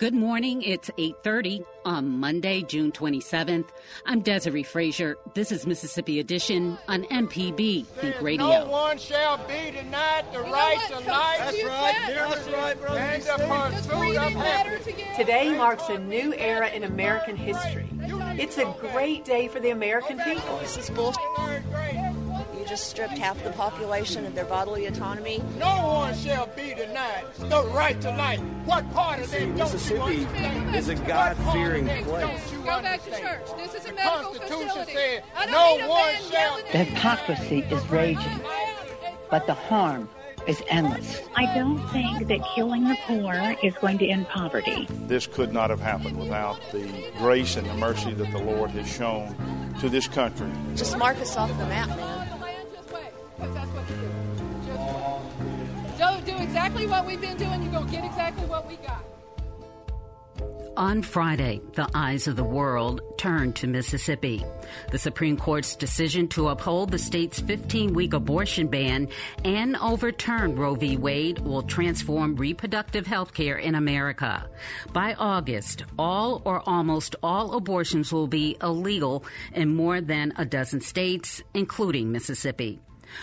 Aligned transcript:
Good 0.00 0.14
morning. 0.14 0.62
It's 0.62 0.90
8:30 0.96 1.62
on 1.84 2.08
Monday, 2.08 2.62
June 2.62 2.90
27th. 2.90 3.66
I'm 4.06 4.22
Desare 4.22 4.64
Frazier. 4.64 5.18
This 5.34 5.52
is 5.52 5.66
Mississippi 5.66 6.18
Edition 6.18 6.78
on 6.88 7.04
MPB 7.10 7.84
Think 7.84 8.18
Radio. 8.22 8.46
No 8.46 8.64
one 8.64 8.96
shall 8.96 9.36
be 9.46 9.70
denied 9.70 10.24
the 10.32 10.40
right 10.40 10.78
to 10.88 11.00
life. 11.00 11.04
That's 11.06 11.64
right. 11.64 11.94
That's 12.14 12.48
right, 12.48 12.80
brother. 12.80 12.98
And 12.98 13.22
the 13.22 13.32
pursuit 13.76 14.16
of 14.16 14.32
happiness. 14.32 15.16
Today 15.18 15.54
marks 15.54 15.90
a 15.90 15.98
new 15.98 16.32
era 16.32 16.70
in 16.70 16.84
American 16.84 17.36
history. 17.36 17.86
It's 18.38 18.56
a 18.56 18.74
great 18.80 19.26
day 19.26 19.48
for 19.48 19.60
the 19.60 19.68
American 19.68 20.18
people. 20.20 20.56
This 20.60 20.78
is 20.78 20.88
bullshit. 20.88 21.20
You 22.70 22.76
just 22.76 22.88
stripped 22.90 23.18
half 23.18 23.42
the 23.42 23.50
population 23.50 24.24
of 24.24 24.36
their 24.36 24.44
bodily 24.44 24.86
autonomy. 24.86 25.42
No 25.58 25.66
one 25.88 26.14
shall 26.14 26.46
be 26.54 26.72
denied 26.72 27.24
the 27.36 27.64
right 27.74 28.00
to 28.00 28.10
life. 28.10 28.38
What 28.64 28.88
part 28.92 29.18
of 29.18 29.26
See, 29.26 29.38
them 29.40 29.56
don't 29.56 29.72
Mississippi 29.72 30.14
you 30.14 30.26
understand? 30.28 30.76
is 30.76 30.88
a 30.88 30.94
God-fearing 30.94 31.86
part 31.88 31.98
of 31.98 32.06
them 32.06 32.14
place. 32.14 32.50
don't 32.52 32.64
Go 32.64 32.80
back 32.82 33.04
to 33.06 33.10
church. 33.10 33.42
This 33.56 33.74
is 33.74 33.86
a 33.86 33.88
The 33.88 33.94
medical 33.94 34.22
Constitution 34.34 34.68
facility. 34.68 34.92
said, 34.92 35.22
I 35.34 35.46
don't 35.46 35.80
no 35.80 35.88
one 35.88 36.14
shall- 36.30 36.56
The 36.70 36.78
hypocrisy 36.84 37.58
is 37.72 37.88
raging, 37.88 38.40
but 39.32 39.46
the 39.48 39.54
harm 39.54 40.08
is 40.46 40.62
endless. 40.68 41.22
I 41.34 41.52
don't 41.52 41.84
think 41.88 42.28
that 42.28 42.38
killing 42.54 42.86
the 42.86 42.96
poor 43.08 43.34
is 43.64 43.74
going 43.80 43.98
to 43.98 44.06
end 44.06 44.28
poverty. 44.28 44.86
This 45.08 45.26
could 45.26 45.52
not 45.52 45.70
have 45.70 45.80
happened 45.80 46.16
without 46.20 46.60
the 46.70 46.86
grace 47.18 47.56
and 47.56 47.68
the 47.68 47.74
mercy 47.74 48.12
that 48.14 48.30
the 48.30 48.38
Lord 48.38 48.70
has 48.70 48.86
shown 48.88 49.34
to 49.80 49.88
this 49.88 50.06
country. 50.06 50.48
Just 50.76 50.96
mark 50.96 51.16
us 51.18 51.36
off 51.36 51.48
the 51.58 51.66
map, 51.66 51.88
man. 51.88 52.19
Exactly 56.70 56.86
what 56.86 57.06
we've 57.06 57.20
been 57.20 57.36
doing. 57.36 57.62
You 57.62 57.70
go 57.70 57.84
get 57.84 58.04
exactly 58.04 58.46
what 58.46 58.68
we 58.68 58.76
got. 58.76 59.04
On 60.76 61.02
Friday, 61.02 61.60
the 61.74 61.90
eyes 61.94 62.28
of 62.28 62.36
the 62.36 62.44
world 62.44 63.02
turned 63.18 63.56
to 63.56 63.66
Mississippi. 63.66 64.44
The 64.92 64.98
Supreme 64.98 65.36
Court's 65.36 65.74
decision 65.74 66.28
to 66.28 66.48
uphold 66.48 66.90
the 66.90 66.98
state's 66.98 67.40
15 67.40 67.92
week 67.92 68.14
abortion 68.14 68.68
ban 68.68 69.08
and 69.44 69.76
overturn 69.76 70.54
Roe 70.54 70.76
v. 70.76 70.96
Wade 70.96 71.40
will 71.40 71.62
transform 71.62 72.36
reproductive 72.36 73.06
health 73.06 73.34
care 73.34 73.58
in 73.58 73.74
America. 73.74 74.48
By 74.92 75.14
August, 75.14 75.82
all 75.98 76.40
or 76.44 76.62
almost 76.66 77.16
all 77.22 77.54
abortions 77.54 78.12
will 78.12 78.28
be 78.28 78.56
illegal 78.62 79.24
in 79.52 79.74
more 79.74 80.00
than 80.00 80.32
a 80.36 80.44
dozen 80.44 80.80
states, 80.80 81.42
including 81.52 82.12
Mississippi. 82.12 82.80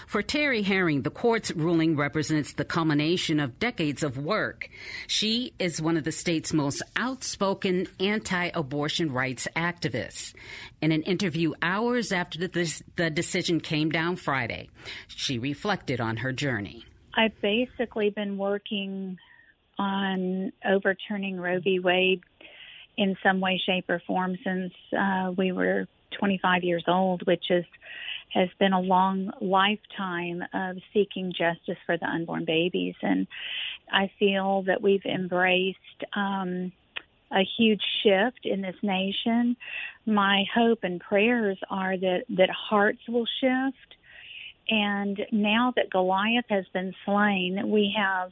For 0.08 0.22
Terri 0.22 0.64
Herring, 0.64 1.02
the 1.02 1.09
court's 1.09 1.52
ruling 1.52 1.96
represents 1.96 2.53
the 2.53 2.66
culmination 2.66 3.40
of 3.40 3.59
decades 3.59 4.03
of 4.03 4.18
work. 4.18 4.70
She 5.08 5.53
is 5.59 5.81
one 5.81 5.98
of 5.98 6.03
the 6.03 6.12
state's 6.12 6.53
most 6.53 6.81
outspoken 6.96 7.88
anti 8.00 8.50
abortion 8.53 9.12
rights 9.12 9.47
activists. 9.56 10.34
In 10.81 10.92
an 10.92 11.03
interview 11.03 11.53
hours 11.62 12.12
after 12.12 12.40
the, 12.40 12.81
the 12.96 13.09
decision 13.09 13.59
came 13.59 13.90
down 13.90 14.16
Friday, 14.16 14.70
she 15.08 15.40
reflected 15.40 16.00
on 16.00 16.18
her 16.18 16.31
journey. 16.31 16.86
I've 17.16 17.40
basically 17.42 18.12
been 18.12 18.38
working 18.38 19.18
on 19.80 20.52
overturning 20.66 21.40
Roe 21.40 21.59
v. 21.59 21.80
Wade 21.80 22.22
in 22.97 23.16
some 23.24 23.40
way, 23.40 23.62
shape, 23.64 23.86
or 23.90 24.02
form 24.06 24.38
since 24.44 24.74
uh, 24.97 25.31
we 25.38 25.52
were 25.52 25.88
25 26.20 26.64
years 26.64 26.84
old, 26.88 27.26
which 27.26 27.46
is 27.50 27.66
has 28.34 28.50
been 28.60 28.74
a 28.74 28.82
long 28.82 29.32
lifetime 29.42 30.44
of 30.54 30.78
seeking 30.94 31.32
justice 31.32 31.78
for 31.86 31.98
the 31.98 32.06
unborn 32.06 32.46
babies, 32.46 32.96
and 33.02 33.28
I 33.92 34.12
feel 34.20 34.64
that 34.64 34.82
we've 34.82 35.06
embraced. 35.06 36.04
Um, 36.14 36.72
a 37.32 37.44
huge 37.58 37.82
shift 38.04 38.46
in 38.46 38.62
this 38.62 38.76
nation. 38.82 39.58
My 40.06 40.46
hope 40.54 40.80
and 40.84 41.00
prayers 41.00 41.60
are 41.70 41.98
that, 41.98 42.24
that 42.30 42.50
hearts 42.50 43.02
will 43.08 43.26
shift. 43.42 43.96
And 44.70 45.20
now 45.32 45.74
that 45.76 45.90
Goliath 45.90 46.46
has 46.50 46.66
been 46.74 46.94
slain, 47.06 47.70
we 47.70 47.94
have 47.98 48.32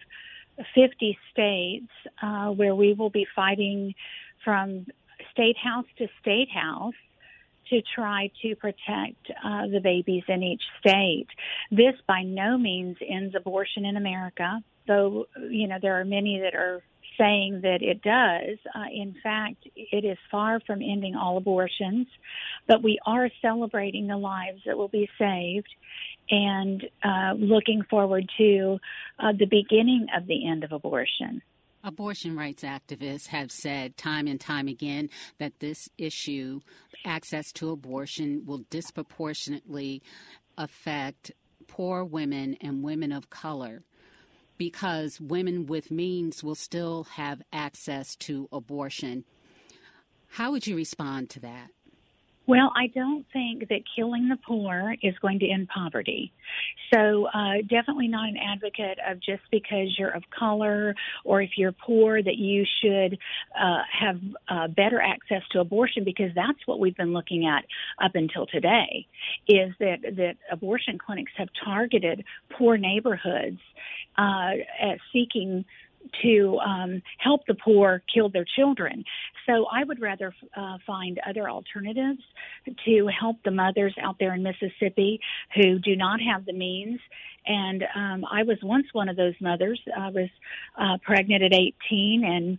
50 0.73 1.17
states 1.31 1.91
uh, 2.21 2.49
where 2.51 2.75
we 2.75 2.93
will 2.93 3.09
be 3.09 3.27
fighting 3.35 3.95
from 4.43 4.85
state 5.31 5.57
house 5.57 5.85
to 5.97 6.07
state 6.21 6.49
house 6.49 6.93
to 7.69 7.81
try 7.95 8.31
to 8.41 8.55
protect 8.55 9.31
uh, 9.43 9.67
the 9.67 9.79
babies 9.81 10.23
in 10.27 10.43
each 10.43 10.63
state. 10.79 11.27
This 11.71 11.95
by 12.07 12.23
no 12.23 12.57
means 12.57 12.97
ends 13.07 13.35
abortion 13.35 13.85
in 13.85 13.97
America, 13.97 14.61
though, 14.87 15.27
you 15.49 15.67
know, 15.67 15.77
there 15.81 15.99
are 15.99 16.05
many 16.05 16.39
that 16.39 16.55
are 16.55 16.81
saying 17.17 17.61
that 17.61 17.81
it 17.81 18.01
does. 18.01 18.57
Uh, 18.73 18.89
in 18.93 19.15
fact, 19.23 19.67
it 19.75 20.05
is 20.05 20.17
far 20.29 20.59
from 20.61 20.81
ending 20.81 21.15
all 21.15 21.37
abortions, 21.37 22.07
but 22.67 22.83
we 22.83 22.99
are 23.05 23.29
celebrating 23.41 24.07
the 24.07 24.17
lives 24.17 24.61
that 24.65 24.77
will 24.77 24.87
be 24.87 25.09
saved 25.17 25.69
and 26.29 26.83
uh, 27.03 27.33
looking 27.37 27.83
forward 27.89 28.29
to 28.37 28.79
uh, 29.19 29.31
the 29.37 29.45
beginning 29.45 30.07
of 30.15 30.27
the 30.27 30.47
end 30.47 30.63
of 30.63 30.71
abortion. 30.71 31.41
Abortion 31.85 32.35
rights 32.35 32.63
activists 32.63 33.27
have 33.27 33.51
said 33.51 33.95
time 33.95 34.25
and 34.25 34.41
time 34.41 34.67
again 34.67 35.07
that 35.37 35.59
this 35.59 35.87
issue, 35.99 36.61
access 37.05 37.51
to 37.53 37.69
abortion, 37.69 38.41
will 38.43 38.65
disproportionately 38.71 40.01
affect 40.57 41.31
poor 41.67 42.03
women 42.03 42.57
and 42.59 42.83
women 42.83 43.11
of 43.11 43.29
color 43.29 43.83
because 44.57 45.21
women 45.21 45.67
with 45.67 45.91
means 45.91 46.43
will 46.43 46.55
still 46.55 47.03
have 47.03 47.43
access 47.53 48.15
to 48.15 48.49
abortion. 48.51 49.23
How 50.29 50.51
would 50.51 50.65
you 50.65 50.75
respond 50.75 51.29
to 51.31 51.39
that? 51.41 51.69
Well, 52.47 52.71
I 52.75 52.87
don't 52.87 53.25
think 53.33 53.69
that 53.69 53.81
killing 53.95 54.29
the 54.29 54.37
poor 54.47 54.95
is 55.01 55.15
going 55.19 55.39
to 55.39 55.49
end 55.49 55.67
poverty. 55.67 56.31
So, 56.93 57.25
uh, 57.25 57.61
definitely 57.67 58.07
not 58.07 58.29
an 58.29 58.37
advocate 58.37 58.99
of 59.07 59.19
just 59.19 59.41
because 59.51 59.95
you're 59.97 60.11
of 60.15 60.23
color 60.37 60.95
or 61.23 61.41
if 61.41 61.51
you're 61.57 61.71
poor 61.71 62.21
that 62.21 62.35
you 62.35 62.63
should 62.81 63.17
uh, 63.59 63.81
have 63.99 64.19
uh, 64.47 64.67
better 64.67 65.01
access 65.01 65.41
to 65.51 65.59
abortion 65.59 66.03
because 66.03 66.31
that's 66.35 66.59
what 66.65 66.79
we've 66.79 66.95
been 66.95 67.13
looking 67.13 67.47
at 67.47 67.65
up 68.03 68.11
until 68.13 68.45
today. 68.45 69.07
Is 69.47 69.73
that 69.79 70.01
that 70.17 70.35
abortion 70.51 70.99
clinics 70.99 71.31
have 71.37 71.49
targeted 71.63 72.23
poor 72.57 72.77
neighborhoods 72.77 73.59
uh, 74.17 74.51
at 74.79 74.99
seeking 75.11 75.65
to 76.23 76.59
um, 76.59 77.01
help 77.17 77.41
the 77.47 77.55
poor 77.55 78.01
kill 78.13 78.29
their 78.29 78.45
children. 78.55 79.03
So 79.45 79.65
I 79.71 79.83
would 79.83 80.01
rather 80.01 80.33
uh, 80.55 80.77
find 80.85 81.19
other 81.27 81.49
alternatives 81.49 82.21
to 82.85 83.07
help 83.07 83.37
the 83.43 83.51
mothers 83.51 83.95
out 84.01 84.17
there 84.19 84.33
in 84.33 84.43
Mississippi 84.43 85.19
who 85.55 85.79
do 85.79 85.95
not 85.95 86.19
have 86.21 86.45
the 86.45 86.53
means. 86.53 86.99
And 87.45 87.83
um, 87.95 88.25
I 88.29 88.43
was 88.43 88.57
once 88.63 88.87
one 88.93 89.09
of 89.09 89.15
those 89.15 89.35
mothers. 89.39 89.79
I 89.95 90.09
was 90.09 90.29
uh, 90.77 90.97
pregnant 91.03 91.43
at 91.43 91.53
18 91.53 92.23
and 92.25 92.57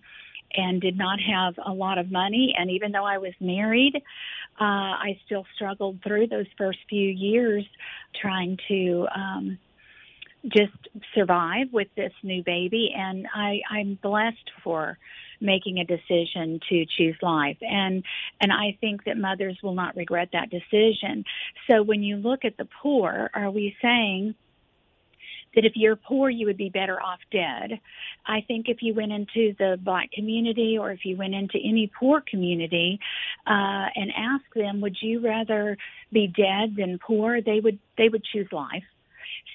and 0.57 0.81
did 0.81 0.97
not 0.97 1.19
have 1.21 1.55
a 1.67 1.73
lot 1.73 1.99
of 1.99 2.11
money. 2.11 2.55
And 2.57 2.71
even 2.71 2.93
though 2.93 3.05
I 3.05 3.19
was 3.19 3.33
married, 3.41 3.97
uh, 4.61 4.65
I 4.65 5.19
still 5.27 5.45
struggled 5.55 5.99
through 6.03 6.29
those 6.29 6.47
first 6.57 6.79
few 6.89 7.09
years 7.11 7.65
trying 8.21 8.57
to. 8.69 9.07
Um, 9.15 9.59
just 10.49 10.73
survive 11.15 11.73
with 11.73 11.89
this 11.97 12.13
new 12.23 12.43
baby. 12.43 12.93
And 12.97 13.27
I, 13.35 13.61
I'm 13.71 13.99
blessed 14.03 14.51
for 14.63 14.99
making 15.41 15.79
a 15.79 15.85
decision 15.85 16.61
to 16.69 16.87
choose 16.97 17.17
life. 17.21 17.59
And, 17.61 18.05
and 18.41 18.53
I 18.53 18.77
think 18.81 19.05
that 19.05 19.19
mothers 19.19 19.59
will 19.63 19.75
not 19.75 19.97
regret 19.97 20.31
that 20.33 20.51
decision. 20.51 21.25
So 21.69 21.83
when 21.83 22.03
you 22.03 22.17
look 22.17 22.45
at 22.45 22.57
the 22.57 22.69
poor, 22.83 23.31
are 23.35 23.51
we 23.51 23.77
saying, 23.83 24.35
that 25.55 25.65
if 25.65 25.73
you're 25.75 25.97
poor, 25.97 26.29
you 26.29 26.47
would 26.47 26.59
be 26.59 26.69
better 26.69 27.03
off 27.03 27.19
dead. 27.33 27.81
I 28.27 28.43
think 28.47 28.69
if 28.69 28.83
you 28.83 28.95
went 28.95 29.11
into 29.11 29.55
the 29.59 29.79
black 29.83 30.13
community 30.13 30.77
or 30.79 30.93
if 30.93 31.05
you 31.05 31.17
went 31.17 31.35
into 31.35 31.59
any 31.59 31.91
poor 31.99 32.21
community 32.21 33.01
uh, 33.47 33.87
and 33.97 34.13
asked 34.15 34.55
them, 34.55 34.83
would 34.83 34.97
you 35.01 35.21
rather 35.21 35.79
be 36.13 36.27
dead 36.27 36.77
than 36.77 36.99
poor? 36.99 37.41
They 37.41 37.61
would 37.61 37.79
they 37.97 38.11
would 38.11 38.23
choose 38.23 38.49
life. 38.53 38.85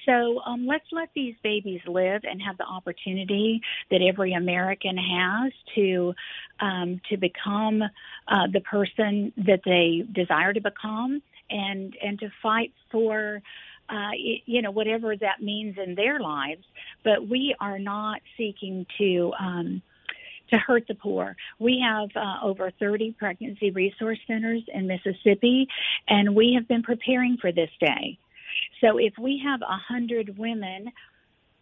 So 0.06 0.40
um, 0.44 0.66
let's 0.66 0.86
let 0.92 1.10
these 1.14 1.34
babies 1.42 1.80
live 1.86 2.22
and 2.24 2.40
have 2.42 2.58
the 2.58 2.64
opportunity 2.64 3.60
that 3.90 4.00
every 4.02 4.32
American 4.32 4.96
has 4.96 5.52
to 5.74 6.14
um, 6.60 7.00
to 7.10 7.16
become 7.16 7.82
uh, 7.82 8.46
the 8.52 8.60
person 8.60 9.32
that 9.36 9.60
they 9.64 10.04
desire 10.12 10.52
to 10.52 10.60
become 10.60 11.22
and 11.50 11.96
and 12.02 12.18
to 12.20 12.30
fight 12.42 12.72
for 12.90 13.42
uh, 13.88 14.10
you 14.46 14.62
know, 14.62 14.70
whatever 14.70 15.16
that 15.16 15.42
means 15.42 15.76
in 15.76 15.94
their 15.94 16.18
lives. 16.18 16.64
But 17.04 17.28
we 17.28 17.54
are 17.60 17.78
not 17.78 18.22
seeking 18.36 18.86
to. 18.98 19.32
Um, 19.38 19.82
to 20.50 20.58
hurt 20.58 20.86
the 20.86 20.94
poor. 20.94 21.34
We 21.58 21.82
have 21.82 22.10
uh, 22.14 22.44
over 22.46 22.70
30 22.78 23.12
pregnancy 23.18 23.70
resource 23.70 24.18
centers 24.26 24.60
in 24.68 24.86
Mississippi, 24.86 25.66
and 26.08 26.34
we 26.34 26.52
have 26.56 26.68
been 26.68 26.82
preparing 26.82 27.38
for 27.40 27.52
this 27.52 27.70
day. 27.80 28.18
So 28.82 28.98
if 28.98 29.14
we 29.18 29.40
have 29.44 29.60
100 29.60 30.36
women 30.36 30.92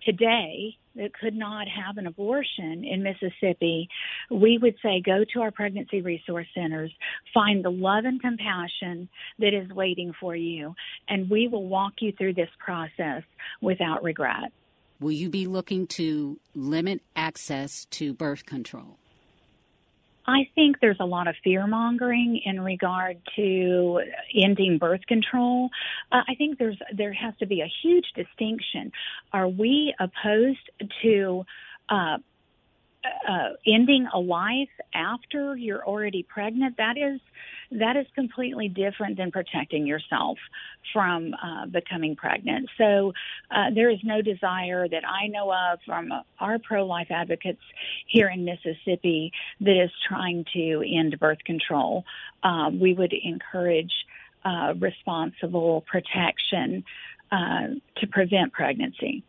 today 0.05 0.77
that 0.97 1.13
could 1.13 1.37
not 1.37 1.67
have 1.69 1.99
an 1.99 2.07
abortion 2.07 2.85
in 2.85 3.03
Mississippi, 3.03 3.89
we 4.31 4.59
would 4.59 4.75
say 4.83 5.03
go 5.05 5.25
to 5.35 5.41
our 5.41 5.51
pregnancy 5.51 6.01
resource 6.01 6.47
centers, 6.55 6.91
find 7.33 7.65
the 7.65 7.71
love 7.71 8.07
and 8.07 8.21
compassion 8.21 9.09
that 9.39 9.55
is 9.55 9.71
waiting 9.71 10.13
for 10.19 10.35
you, 10.35 10.75
and 11.09 11.31
we 11.31 11.47
will 11.47 11.67
walk 11.67 11.95
you 12.01 12.13
through 12.13 12.35
this 12.35 12.51
process 12.59 13.23
without 13.61 14.03
regret. 14.03 14.53
Will 14.99 15.13
you 15.13 15.29
be 15.29 15.47
looking 15.47 15.87
to 15.89 16.41
limit 16.55 17.03
access 17.15 17.87
to 17.87 18.13
birth 18.13 18.45
control? 18.47 19.00
I 20.31 20.49
think 20.55 20.77
there's 20.81 21.01
a 21.01 21.05
lot 21.05 21.27
of 21.27 21.35
fear 21.43 21.67
mongering 21.67 22.41
in 22.45 22.61
regard 22.61 23.21
to 23.37 24.01
ending 24.35 24.79
birth 24.79 25.05
control. 25.07 25.71
Uh, 26.13 26.23
I 26.29 26.35
think 26.37 26.59
there's 26.59 26.79
there 26.95 27.13
has 27.13 27.35
to 27.39 27.47
be 27.47 27.61
a 27.61 27.71
huge 27.83 28.07
distinction. 28.15 28.93
Are 29.33 29.49
we 29.49 29.95
opposed 29.99 30.71
to 31.03 31.45
uh, 31.89 32.19
uh, 33.05 33.51
ending 33.67 34.07
a 34.13 34.19
life 34.19 34.69
after 34.95 35.57
you're 35.57 35.85
already 35.85 36.23
pregnant, 36.23 36.77
that 36.77 36.97
is 36.97 37.21
that 37.73 37.97
is 37.97 38.07
completely 38.17 38.69
different 38.69 39.17
than 39.17 39.31
protecting 39.31 39.87
yourself 39.87 40.39
from 40.93 41.33
uh, 41.35 41.67
becoming 41.67 42.17
pregnant. 42.17 42.69
So 42.77 43.13
uh, 43.51 43.71
there 43.73 43.91
is 43.91 44.01
no 44.03 44.23
desire 44.23 44.89
that 44.89 45.05
I 45.07 45.29
know 45.29 45.53
of 45.53 45.79
from 45.87 46.11
our 46.41 46.59
pro-life 46.59 47.07
advocates 47.11 47.63
here 48.09 48.29
in 48.29 48.45
Mississippi 48.45 49.33
that 49.61 49.85
is 49.85 49.91
trying 50.09 50.45
to 50.53 50.83
end 50.85 51.19
birth 51.21 51.45
control. 51.45 52.05
Uh, 52.43 52.71
we 52.73 52.93
would 52.93 53.13
encourage 53.13 53.93
uh, 54.45 54.75
responsible 54.79 55.83
protection 55.83 56.83
uh, 57.31 57.69
to 57.99 58.07
prevent 58.09 58.53
pregnancy. 58.53 59.23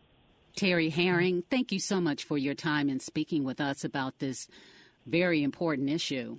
Terri 0.56 0.92
Herring, 0.92 1.44
thank 1.50 1.72
you 1.72 1.80
so 1.80 2.02
much 2.02 2.24
for 2.24 2.38
your 2.38 2.54
time 2.54 2.90
and 2.90 3.02
speaking 3.02 3.44
with 3.44 3.62
us 3.62 3.84
about 3.84 4.20
this 4.20 4.48
very 5.06 5.44
important 5.44 5.90
issue. 5.90 6.38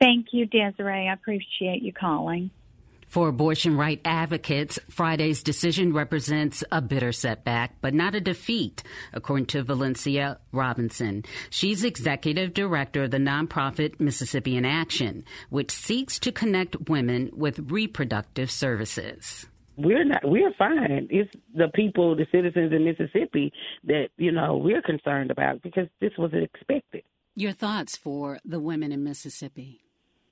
Thank 0.00 0.28
you, 0.32 0.46
Desare. 0.46 1.08
I 1.08 1.12
appreciate 1.12 1.82
you 1.82 1.92
calling. 1.92 2.50
For 3.10 3.26
abortion 3.26 3.76
right 3.76 4.00
advocates, 4.04 4.78
Friday's 4.88 5.42
decision 5.42 5.92
represents 5.92 6.62
a 6.70 6.80
bitter 6.80 7.10
setback, 7.10 7.74
but 7.80 7.92
not 7.92 8.14
a 8.14 8.20
defeat, 8.20 8.84
according 9.12 9.46
to 9.46 9.64
Valencia 9.64 10.38
Robinson. 10.52 11.24
She's 11.50 11.82
executive 11.82 12.54
director 12.54 13.02
of 13.02 13.10
the 13.10 13.18
nonprofit 13.18 13.98
Mississippi 13.98 14.56
in 14.56 14.64
Action, 14.64 15.24
which 15.48 15.72
seeks 15.72 16.20
to 16.20 16.30
connect 16.30 16.88
women 16.88 17.30
with 17.32 17.72
reproductive 17.72 18.48
services 18.48 19.46
we're 19.82 20.04
not 20.04 20.22
we're 20.24 20.52
fine. 20.54 21.08
It's 21.10 21.30
the 21.54 21.68
people, 21.68 22.14
the 22.14 22.26
citizens 22.32 22.72
in 22.72 22.84
Mississippi 22.84 23.52
that, 23.84 24.08
you 24.16 24.32
know, 24.32 24.56
we're 24.56 24.82
concerned 24.82 25.30
about 25.30 25.62
because 25.62 25.88
this 26.00 26.12
was 26.18 26.32
expected. 26.32 27.02
Your 27.34 27.52
thoughts 27.52 27.96
for 27.96 28.38
the 28.44 28.60
women 28.60 28.92
in 28.92 29.04
Mississippi? 29.04 29.80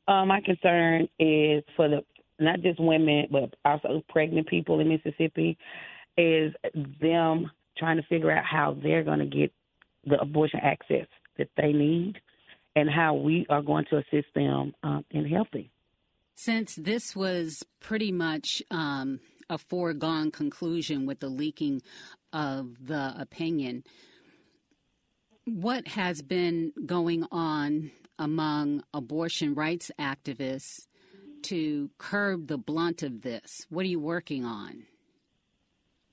Uh, 0.07 0.25
my 0.25 0.41
concern 0.41 1.09
is 1.19 1.63
for 1.77 1.89
the 1.89 2.05
not 2.39 2.61
just 2.61 2.81
women 2.81 3.27
but 3.31 3.55
also 3.65 4.03
pregnant 4.09 4.47
people 4.47 4.81
in 4.81 4.89
Mississippi 4.89 5.59
is 6.17 6.53
them 7.01 7.51
trying 7.77 7.97
to 7.97 8.03
figure 8.05 8.31
out 8.31 8.45
how 8.45 8.77
they're 8.83 9.05
going 9.05 9.21
to 9.21 9.27
get 9.27 9.53
the 10.05 10.21
abortion 10.21 10.61
access 10.63 11.07
that 11.37 11.49
they 11.57 11.73
need 11.73 12.21
and 12.75 12.89
how 12.89 13.15
we 13.15 13.47
are 13.49 13.63
going 13.63 13.85
to 13.91 13.99
assist 13.99 14.33
them 14.35 14.73
um, 14.83 15.05
in 15.11 15.25
helping. 15.25 15.69
Since 16.35 16.77
this 16.77 17.17
was 17.17 17.65
pretty 17.81 18.13
much 18.13 18.63
um, 18.71 19.21
a 19.51 19.59
foregone 19.59 20.31
conclusion 20.31 21.07
with 21.07 21.21
the 21.21 21.29
leaking 21.29 21.83
of 22.33 22.87
the 22.87 23.15
opinion. 23.19 23.85
What 25.45 25.89
has 25.89 26.23
been 26.23 26.73
going 26.85 27.27
on 27.33 27.91
among 28.19 28.83
abortion 28.93 29.55
rights 29.55 29.91
activists 29.99 30.87
to 31.43 31.91
curb 31.99 32.49
the 32.49 32.59
blunt 32.59 33.03
of 33.03 33.23
this? 33.23 33.67
What 33.71 33.85
are 33.85 33.89
you 33.89 34.01
working 34.01 34.45
on? 34.45 34.85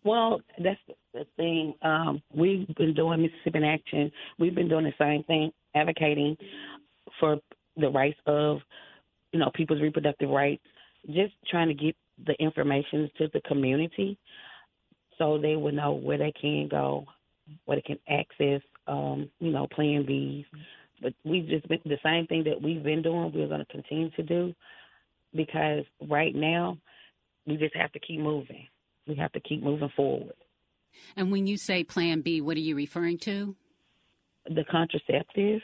Well, 0.03 0.39
that's 0.63 0.79
the 1.13 1.25
thing. 1.35 1.73
Um, 1.81 2.21
we've 2.33 2.67
been 2.75 2.93
doing 2.93 3.23
Mississippi 3.23 3.57
in 3.57 3.63
Action. 3.63 4.11
We've 4.37 4.53
been 4.53 4.69
doing 4.69 4.85
the 4.85 4.93
same 4.99 5.23
thing, 5.23 5.51
advocating 5.73 6.37
for 7.19 7.37
the 7.75 7.89
rights 7.89 8.19
of, 8.27 8.59
you 9.31 9.39
know, 9.39 9.49
people's 9.55 9.81
reproductive 9.81 10.29
rights. 10.29 10.63
Just 11.07 11.33
trying 11.49 11.69
to 11.69 11.73
get 11.73 11.95
the 12.25 12.33
information 12.39 13.09
to 13.17 13.27
the 13.33 13.41
community 13.41 14.17
so 15.17 15.37
they 15.37 15.55
would 15.55 15.73
know 15.73 15.93
where 15.93 16.17
they 16.17 16.33
can 16.39 16.67
go, 16.69 17.05
where 17.65 17.77
they 17.77 17.81
can 17.81 17.99
access, 18.09 18.61
um, 18.87 19.29
you 19.39 19.51
know, 19.51 19.67
Plan 19.67 20.03
Bs. 20.03 20.45
But 21.01 21.13
we've 21.23 21.47
just 21.47 21.67
been 21.67 21.79
the 21.85 21.97
same 22.03 22.27
thing 22.27 22.43
that 22.45 22.61
we've 22.61 22.83
been 22.83 23.01
doing. 23.01 23.31
We're 23.33 23.47
going 23.47 23.59
to 23.59 23.71
continue 23.71 24.09
to 24.11 24.23
do 24.23 24.53
because 25.35 25.83
right 26.07 26.33
now 26.33 26.77
we 27.45 27.57
just 27.57 27.75
have 27.75 27.91
to 27.93 27.99
keep 27.99 28.19
moving. 28.19 28.67
We 29.07 29.15
have 29.15 29.31
to 29.33 29.39
keep 29.39 29.61
moving 29.61 29.91
forward. 29.95 30.33
And 31.15 31.31
when 31.31 31.47
you 31.47 31.57
say 31.57 31.83
Plan 31.83 32.21
B, 32.21 32.41
what 32.41 32.57
are 32.57 32.61
you 32.61 32.75
referring 32.75 33.17
to? 33.19 33.55
The 34.45 34.63
contraceptive 34.71 35.61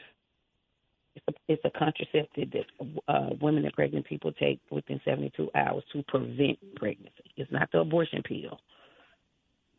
it's 1.47 1.63
a, 1.65 1.69
contraceptive 1.69 2.51
that 2.51 2.65
uh, 3.07 3.29
women 3.39 3.65
and 3.65 3.73
pregnant 3.73 4.05
people 4.05 4.31
take 4.33 4.59
within 4.69 4.99
72 5.05 5.49
hours 5.55 5.83
to 5.93 6.03
prevent 6.03 6.57
pregnancy. 6.75 7.31
It's 7.37 7.51
not 7.51 7.71
the 7.71 7.79
abortion 7.79 8.21
pill. 8.23 8.59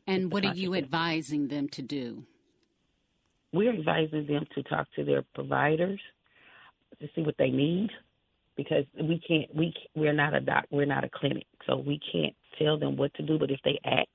And 0.06 0.32
what 0.32 0.44
are 0.44 0.54
you 0.54 0.74
advising 0.74 1.48
them 1.48 1.68
to 1.70 1.82
do? 1.82 2.24
We're 3.52 3.72
advising 3.72 4.26
them 4.26 4.46
to 4.54 4.62
talk 4.62 4.88
to 4.96 5.04
their 5.04 5.22
providers 5.34 6.00
to 7.00 7.08
see 7.14 7.22
what 7.22 7.36
they 7.38 7.50
need 7.50 7.90
because 8.56 8.84
we 9.00 9.20
can't 9.26 9.54
we 9.54 9.74
we're 9.94 10.12
not 10.12 10.34
a 10.34 10.40
doc 10.40 10.64
we're 10.70 10.86
not 10.86 11.04
a 11.04 11.10
clinic 11.12 11.46
so 11.66 11.76
we 11.76 11.98
can't 12.12 12.34
tell 12.58 12.78
them 12.78 12.96
what 12.96 13.12
to 13.14 13.22
do 13.22 13.38
but 13.38 13.50
if 13.50 13.58
they 13.64 13.78
ask 13.84 14.08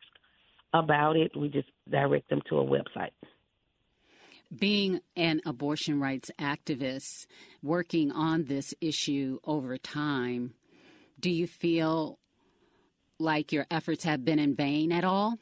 about 0.74 1.16
it 1.16 1.36
we 1.36 1.50
just 1.50 1.68
direct 1.90 2.30
them 2.30 2.42
to 2.48 2.60
a 2.60 2.64
website 2.64 3.10
being 4.56 5.02
an 5.16 5.42
abortion 5.46 6.00
rights 6.00 6.32
activist, 6.40 7.26
working 7.62 8.12
on 8.12 8.46
this 8.46 8.74
issue 8.82 9.40
over 9.44 9.78
time, 9.78 10.54
do 11.20 11.30
you 11.30 11.48
feel 11.48 12.20
like 13.20 13.52
your 13.52 13.66
efforts 13.72 14.04
have 14.04 14.24
been 14.24 14.40
in 14.40 14.56
vain 14.56 14.92
at 14.92 15.04
all? 15.04 15.38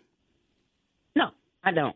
No, 1.16 1.30
I 1.64 1.72
don't. 1.72 1.96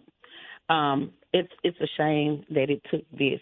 Um, 0.70 1.12
it's 1.34 1.52
it's 1.64 1.80
a 1.80 1.88
shame 1.98 2.46
that 2.50 2.70
it 2.70 2.82
took 2.92 3.10
this 3.12 3.40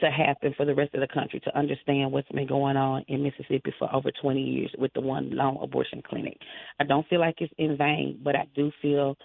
to 0.00 0.10
happen 0.10 0.54
for 0.56 0.64
the 0.64 0.74
rest 0.74 0.94
of 0.94 1.00
the 1.00 1.08
country 1.08 1.40
to 1.40 1.58
understand 1.58 2.10
what's 2.10 2.28
been 2.28 2.46
going 2.46 2.76
on 2.76 3.04
in 3.08 3.22
Mississippi 3.22 3.72
for 3.78 3.92
over 3.94 4.10
20 4.22 4.40
years 4.40 4.70
with 4.78 4.92
the 4.94 5.00
one 5.00 5.30
lone 5.36 5.58
abortion 5.60 6.02
clinic. 6.08 6.38
I 6.78 6.84
don't 6.84 7.06
feel 7.08 7.20
like 7.20 7.36
it's 7.38 7.52
in 7.58 7.76
vain, 7.76 8.20
but 8.22 8.34
I 8.34 8.46
do 8.54 8.72
feel 8.80 9.16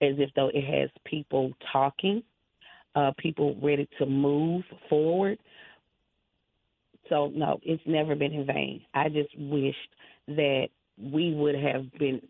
as 0.00 0.14
if 0.18 0.30
though 0.34 0.50
it 0.52 0.64
has 0.64 0.90
people 1.04 1.52
talking 1.70 2.22
uh, 2.94 3.12
people 3.18 3.56
ready 3.62 3.88
to 3.98 4.06
move 4.06 4.62
forward. 4.88 5.38
So, 7.08 7.30
no, 7.34 7.58
it's 7.62 7.82
never 7.86 8.14
been 8.14 8.32
in 8.32 8.46
vain. 8.46 8.82
I 8.94 9.08
just 9.08 9.30
wished 9.36 9.76
that 10.28 10.68
we 10.98 11.34
would 11.34 11.54
have 11.54 11.92
been 11.98 12.20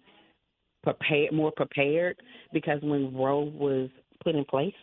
prepared, 0.82 1.32
more 1.32 1.52
prepared, 1.52 2.16
because 2.52 2.80
when 2.82 3.14
Roe 3.14 3.42
was 3.42 3.90
put 4.24 4.34
in 4.34 4.44
place, 4.44 4.74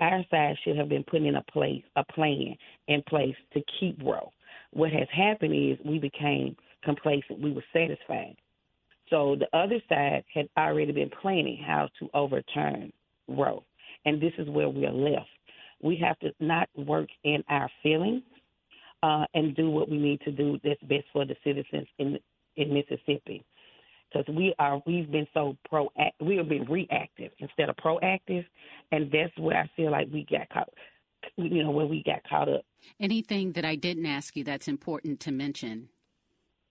our 0.00 0.24
side 0.30 0.56
should 0.64 0.76
have 0.76 0.88
been 0.88 1.04
put 1.04 1.22
in 1.22 1.36
a 1.36 1.42
place 1.52 1.82
a 1.96 2.04
plan 2.04 2.56
in 2.86 3.02
place 3.08 3.34
to 3.52 3.60
keep 3.78 4.00
Roe. 4.02 4.32
What 4.72 4.92
has 4.92 5.08
happened 5.12 5.54
is 5.54 5.78
we 5.84 5.98
became 5.98 6.56
complacent. 6.84 7.40
We 7.40 7.52
were 7.52 7.64
satisfied. 7.72 8.36
So 9.10 9.36
the 9.36 9.48
other 9.56 9.80
side 9.88 10.24
had 10.32 10.48
already 10.56 10.92
been 10.92 11.10
planning 11.22 11.62
how 11.66 11.88
to 11.98 12.10
overturn 12.14 12.92
Roe. 13.26 13.64
And 14.04 14.20
this 14.20 14.32
is 14.38 14.48
where 14.48 14.68
we 14.68 14.86
are 14.86 14.92
left. 14.92 15.28
We 15.82 15.96
have 15.96 16.18
to 16.20 16.32
not 16.40 16.68
work 16.76 17.08
in 17.24 17.42
our 17.48 17.70
feelings 17.82 18.22
uh, 19.02 19.24
and 19.34 19.54
do 19.54 19.70
what 19.70 19.88
we 19.88 19.98
need 19.98 20.20
to 20.22 20.32
do 20.32 20.58
that's 20.64 20.80
best 20.82 21.04
for 21.12 21.24
the 21.24 21.36
citizens 21.44 21.86
in 21.98 22.18
in 22.56 22.74
Mississippi. 22.74 23.44
Because 24.12 24.34
we 24.34 24.54
are, 24.58 24.82
we've 24.86 25.10
been 25.10 25.26
so 25.34 25.56
pro, 25.68 25.88
we 26.20 26.36
have 26.36 26.48
been 26.48 26.64
reactive 26.64 27.30
instead 27.38 27.68
of 27.68 27.76
proactive, 27.76 28.44
and 28.90 29.10
that's 29.12 29.36
where 29.38 29.58
I 29.58 29.70
feel 29.76 29.90
like 29.90 30.08
we 30.12 30.26
got 30.30 30.48
caught. 30.48 30.68
You 31.36 31.62
know, 31.62 31.70
where 31.70 31.86
we 31.86 32.02
got 32.04 32.22
caught 32.28 32.48
up. 32.48 32.62
Anything 32.98 33.52
that 33.52 33.64
I 33.64 33.74
didn't 33.74 34.06
ask 34.06 34.36
you 34.36 34.44
that's 34.44 34.66
important 34.66 35.20
to 35.20 35.32
mention? 35.32 35.90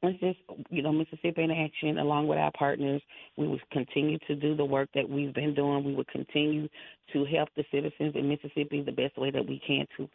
It's 0.04 0.20
just, 0.20 0.40
you 0.70 0.84
know, 0.84 0.92
Mississippi 0.92 1.44
in 1.44 1.52
Action, 1.52 1.98
along 1.98 2.28
with 2.28 2.38
our 2.38 2.52
partners, 2.52 3.02
we 3.36 3.48
will 3.48 3.60
continue 3.72 4.20
to 4.28 4.36
do 4.36 4.56
the 4.56 4.66
work 4.66 4.90
that 4.94 5.10
we've 5.10 5.34
been 5.34 5.56
doing. 5.56 5.84
We 5.84 5.96
will 5.96 6.06
continue 6.12 6.70
to 7.14 7.26
help 7.26 7.50
the 7.56 7.64
citizens 7.72 8.14
in 8.16 8.30
Mississippi 8.30 8.84
the 8.84 8.92
best 8.92 9.18
way 9.18 9.32
that 9.32 9.48
we 9.48 9.60
can 9.66 9.88
to 9.98 10.08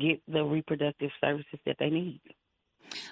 get 0.00 0.22
the 0.26 0.42
reproductive 0.42 1.10
services 1.20 1.58
that 1.66 1.76
they 1.78 1.90
need. 1.90 2.20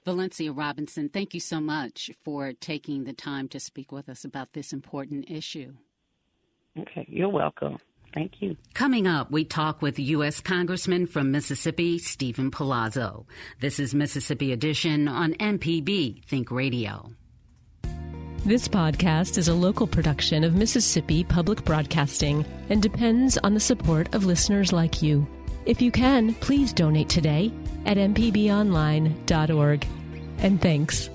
Valencia 0.04 0.52
Robinson, 0.52 1.08
thank 1.08 1.34
you 1.34 1.40
so 1.40 1.61
much 1.61 2.11
for 2.25 2.52
taking 2.52 3.04
the 3.04 3.12
time 3.12 3.49
to 3.49 3.61
speak 3.61 3.92
with 3.92 4.08
us 4.08 4.25
about 4.25 4.52
this 4.52 4.72
important 4.72 5.30
issue. 5.30 5.75
Okay, 6.78 7.06
you're 7.08 7.28
welcome. 7.28 7.78
Thank 8.14 8.42
you. 8.42 8.57
Coming 8.75 9.07
up, 9.07 9.31
we 9.31 9.45
talk 9.45 9.81
with 9.81 9.99
U.S. 9.99 10.40
Congressman 10.40 11.07
from 11.07 11.31
Mississippi, 11.31 11.99
Steven 11.99 12.50
Palazzo. 12.50 13.26
This 13.61 13.81
is 13.81 13.95
Mississippi 13.95 14.52
Edition 14.52 15.09
on 15.09 15.33
MPB 15.35 16.25
Think 16.25 16.50
Radio. 16.50 17.11
This 18.45 18.66
podcast 18.66 19.38
is 19.38 19.47
a 19.47 19.54
local 19.54 19.87
production 19.87 20.42
of 20.42 20.54
Mississippi 20.54 21.23
Public 21.23 21.64
Broadcasting 21.64 22.45
and 22.71 22.83
depends 22.83 23.38
on 23.38 23.54
the 23.54 23.61
support 23.61 24.12
of 24.14 24.25
listeners 24.25 24.73
like 24.73 25.00
you. 25.00 25.26
If 25.64 25.81
you 25.81 25.92
can, 25.92 26.35
please 26.35 26.73
donate 26.73 27.09
today 27.09 27.52
at 27.87 27.97
mpbonline.org. 27.97 29.87
And 30.38 30.61
thanks. 30.61 31.09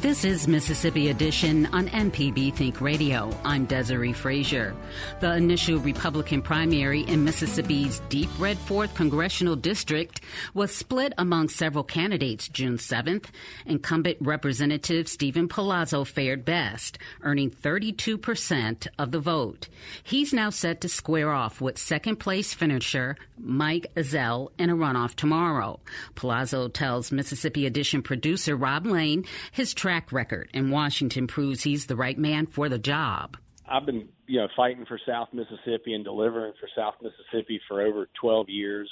This 0.00 0.26
is 0.26 0.46
Mississippi 0.46 1.08
Edition 1.08 1.64
on 1.72 1.88
MPB 1.88 2.52
Think 2.52 2.82
Radio. 2.82 3.34
I'm 3.46 3.66
Desare 3.66 4.14
Frazier. 4.14 4.76
The 5.20 5.34
initial 5.34 5.78
Republican 5.78 6.42
primary 6.42 7.00
in 7.00 7.24
Mississippi's 7.24 8.00
deep 8.10 8.28
red 8.38 8.58
4th 8.58 8.94
congressional 8.94 9.56
district 9.56 10.20
was 10.52 10.70
split 10.76 11.14
among 11.16 11.48
several 11.48 11.82
candidates 11.82 12.46
June 12.46 12.76
7th. 12.76 13.28
Incumbent 13.64 14.18
Representative 14.20 15.08
Steven 15.08 15.48
Palazzo 15.48 16.04
fared 16.04 16.44
best, 16.44 16.98
earning 17.22 17.50
32% 17.50 18.88
of 18.98 19.12
the 19.12 19.20
vote. 19.20 19.70
He's 20.02 20.34
now 20.34 20.50
set 20.50 20.82
to 20.82 20.90
square 20.90 21.30
off 21.30 21.62
with 21.62 21.78
second 21.78 22.16
place 22.16 22.52
finisher 22.52 23.16
Mike 23.38 23.86
Ezell 23.96 24.50
in 24.58 24.68
a 24.68 24.76
runoff 24.76 25.14
tomorrow. 25.14 25.80
Palazzo 26.14 26.68
tells 26.68 27.10
Mississippi 27.10 27.64
Edition 27.64 28.02
producer 28.02 28.54
Rob 28.56 28.84
Lane 28.84 29.24
his 29.52 29.72
track 29.86 30.10
record 30.10 30.50
in 30.52 30.68
Washington 30.68 31.28
proves 31.28 31.62
he's 31.62 31.86
the 31.86 31.94
right 31.94 32.18
man 32.18 32.44
for 32.44 32.68
the 32.68 32.76
job. 32.76 33.36
I've 33.70 33.86
been, 33.86 34.08
you 34.26 34.40
know, 34.40 34.48
fighting 34.56 34.84
for 34.84 34.98
South 35.06 35.28
Mississippi 35.32 35.94
and 35.94 36.02
delivering 36.02 36.54
for 36.58 36.68
South 36.74 36.94
Mississippi 37.00 37.60
for 37.68 37.80
over 37.80 38.08
12 38.20 38.48
years. 38.48 38.90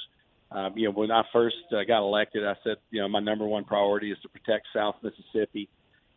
Um, 0.51 0.71
you 0.77 0.87
know, 0.87 0.93
when 0.93 1.11
I 1.11 1.23
first 1.33 1.57
uh, 1.73 1.83
got 1.85 1.99
elected, 1.99 2.45
I 2.45 2.53
said, 2.63 2.77
you 2.91 3.01
know, 3.01 3.09
my 3.09 3.19
number 3.19 3.45
one 3.45 3.65
priority 3.65 4.09
is 4.09 4.17
to 4.21 4.29
protect 4.29 4.67
South 4.73 4.95
Mississippi, 5.03 5.67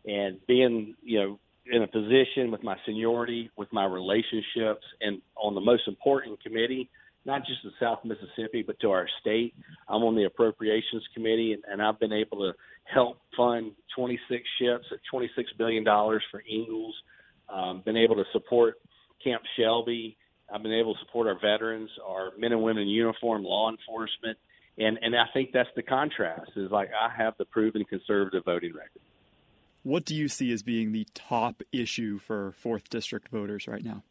and 0.05 0.39
being, 0.47 0.95
you 1.03 1.19
know, 1.19 1.39
in 1.69 1.83
a 1.83 1.87
position 1.87 2.49
with 2.49 2.63
my 2.63 2.77
seniority, 2.85 3.51
with 3.57 3.67
my 3.73 3.83
relationships, 3.83 4.85
and 5.01 5.21
on 5.35 5.55
the 5.55 5.61
most 5.61 5.89
important 5.89 6.41
committee, 6.41 6.89
not 7.25 7.41
just 7.45 7.63
to 7.63 7.69
South 7.81 7.99
Mississippi, 8.05 8.63
but 8.65 8.79
to 8.79 8.91
our 8.91 9.09
state. 9.19 9.53
I'm 9.89 10.03
on 10.03 10.15
the 10.15 10.23
Appropriations 10.23 11.03
Committee, 11.13 11.51
and, 11.51 11.63
and 11.69 11.81
I've 11.81 11.99
been 11.99 12.13
able 12.13 12.37
to 12.37 12.53
help 12.93 13.17
fund 13.35 13.71
26 13.95 14.43
ships 14.59 14.85
at 14.91 14.99
$26 15.13 15.27
billion 15.57 15.83
for 15.83 16.43
Ingalls. 16.49 16.95
Um, 17.51 17.81
been 17.85 17.97
able 17.97 18.15
to 18.15 18.25
support 18.33 18.75
Camp 19.23 19.41
Shelby. 19.57 20.17
I've 20.53 20.63
been 20.63 20.73
able 20.73 20.93
to 20.93 20.99
support 21.05 21.27
our 21.27 21.39
veterans, 21.39 21.89
our 22.05 22.31
men 22.37 22.51
and 22.51 22.61
women 22.61 22.83
in 22.83 22.89
uniform, 22.89 23.43
law 23.43 23.69
enforcement, 23.69 24.37
and 24.77 24.97
and 25.01 25.15
I 25.15 25.25
think 25.33 25.51
that's 25.53 25.69
the 25.75 25.83
contrast. 25.83 26.51
Is 26.55 26.71
like 26.71 26.89
I 26.89 27.09
have 27.15 27.35
the 27.37 27.45
proven 27.45 27.83
conservative 27.85 28.45
voting 28.45 28.73
record. 28.73 29.01
What 29.83 30.05
do 30.05 30.15
you 30.15 30.27
see 30.27 30.51
as 30.51 30.63
being 30.63 30.91
the 30.91 31.07
top 31.13 31.61
issue 31.71 32.19
for 32.19 32.53
fourth 32.57 32.89
district 32.89 33.29
voters 33.29 33.67
right 33.67 33.83
now? 33.83 34.03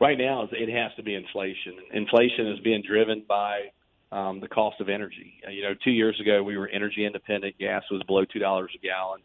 Right 0.00 0.18
now, 0.18 0.48
it 0.50 0.68
has 0.68 0.92
to 0.96 1.02
be 1.02 1.14
inflation. 1.14 1.74
Inflation 1.92 2.48
is 2.48 2.58
being 2.60 2.82
driven 2.86 3.24
by 3.28 3.70
um, 4.14 4.38
the 4.38 4.48
cost 4.48 4.80
of 4.80 4.88
energy. 4.88 5.34
Uh, 5.46 5.50
you 5.50 5.62
know, 5.62 5.74
two 5.82 5.90
years 5.90 6.18
ago 6.20 6.42
we 6.42 6.56
were 6.56 6.68
energy 6.68 7.04
independent. 7.04 7.58
Gas 7.58 7.82
was 7.90 8.02
below 8.06 8.24
two 8.24 8.38
dollars 8.38 8.70
a 8.74 8.78
gallon. 8.78 9.20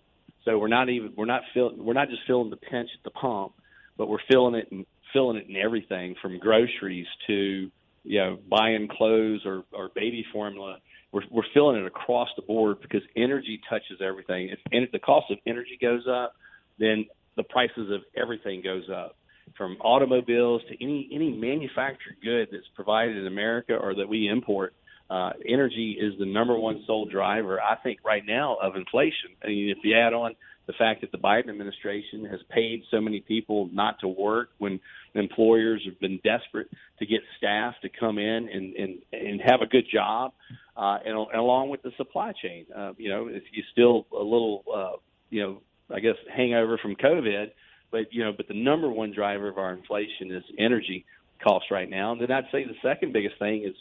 So 0.46 0.58
we're 0.58 0.68
not 0.68 0.90
even 0.90 1.14
we're 1.16 1.26
not 1.26 1.44
feeling 1.54 1.84
we're 1.84 1.94
not 1.94 2.10
just 2.10 2.22
feeling 2.26 2.50
the 2.50 2.58
pinch 2.58 2.90
at 2.98 3.04
the 3.04 3.12
pump, 3.12 3.54
but 3.98 4.10
we're 4.10 4.18
feeling 4.30 4.56
it 4.56 4.68
and 4.72 4.86
feeling 5.14 5.38
it 5.38 5.48
in 5.48 5.56
everything 5.56 6.16
from 6.22 6.40
groceries 6.40 7.06
to 7.28 7.70
you 8.04 8.20
know 8.20 8.40
buying 8.50 8.88
clothes 8.88 9.42
or, 9.46 9.64
or 9.72 9.90
baby 9.94 10.26
formula. 10.34 10.78
We're 11.12 11.22
we're 11.30 11.44
feeling 11.54 11.78
it 11.78 11.86
across 11.86 12.30
the 12.36 12.42
board 12.42 12.82
because 12.82 13.02
energy 13.16 13.62
touches 13.70 14.02
everything. 14.02 14.56
If 14.72 14.92
the 14.92 15.00
cost 15.00 15.30
of 15.30 15.38
energy 15.46 15.78
goes 15.80 16.08
up, 16.10 16.34
then 16.80 17.06
the 17.38 17.44
prices 17.44 17.92
of 17.92 18.02
everything 18.18 18.64
goes 18.64 18.90
up 18.90 19.16
from 19.58 19.78
automobiles 19.82 20.62
to 20.70 20.84
any 20.84 21.10
any 21.14 21.32
manufactured 21.32 22.18
good 22.24 22.50
that's 22.52 22.68
provided 22.76 23.18
in 23.18 23.28
America 23.28 23.76
or 23.76 23.96
that 23.96 24.08
we 24.08 24.28
import 24.28 24.74
uh, 25.10 25.32
energy 25.48 25.98
is 26.00 26.14
the 26.20 26.26
number 26.26 26.58
one 26.58 26.84
sole 26.86 27.06
driver, 27.06 27.60
I 27.60 27.76
think, 27.78 28.00
right 28.06 28.24
now 28.26 28.58
of 28.62 28.76
inflation. 28.76 29.32
I 29.44 29.48
mean, 29.48 29.70
if 29.70 29.80
you 29.84 29.98
add 29.98 30.14
on 30.14 30.36
the 30.68 30.74
fact 30.74 31.02
that 31.02 31.12
the 31.12 31.18
Biden 31.18 31.50
administration 31.50 32.26
has 32.26 32.40
paid 32.52 32.84
so 32.92 33.02
many 33.02 33.22
people 33.22 33.70
not 33.74 34.00
to 34.02 34.08
work 34.08 34.50
when 34.60 34.80
employers 35.16 35.82
have 35.86 36.00
been 36.00 36.20
desperate 36.24 36.68
to 37.00 37.08
get 37.08 37.22
staff 37.38 37.74
to 37.82 37.90
come 37.90 38.20
in 38.20 38.50
and 38.50 38.76
and, 38.76 39.00
and 39.12 39.42
have 39.42 39.62
a 39.62 39.66
good 39.66 39.86
job, 39.92 40.34
uh, 40.78 41.00
and, 41.04 41.18
and 41.18 41.40
along 41.40 41.70
with 41.70 41.82
the 41.82 41.92
supply 41.98 42.32
chain, 42.40 42.68
uh, 42.76 42.94
you 42.98 43.10
know, 43.10 43.28
if 43.28 43.42
you 43.52 43.64
still 43.72 44.06
a 44.14 44.24
little, 44.24 44.64
uh, 44.72 44.98
you 45.32 45.42
know, 45.42 45.62
I 45.92 46.02
guess 46.02 46.16
hangover 46.36 46.78
from 46.78 46.96
COVID, 46.96 47.50
but 47.92 48.12
you 48.14 48.24
know, 48.24 48.32
but 48.36 48.48
the 48.48 48.54
number 48.54 48.90
one 48.90 49.14
driver 49.14 49.48
of 49.48 49.58
our 49.58 49.74
inflation 49.74 50.32
is 50.32 50.44
energy 50.58 51.06
costs 51.44 51.72
right 51.72 51.90
now. 51.90 52.12
And 52.12 52.22
then 52.22 52.32
I'd 52.32 52.46
say 52.52 52.66
the 52.66 52.76
second 52.82 53.14
biggest 53.14 53.40
thing 53.40 53.64
is 53.64 53.74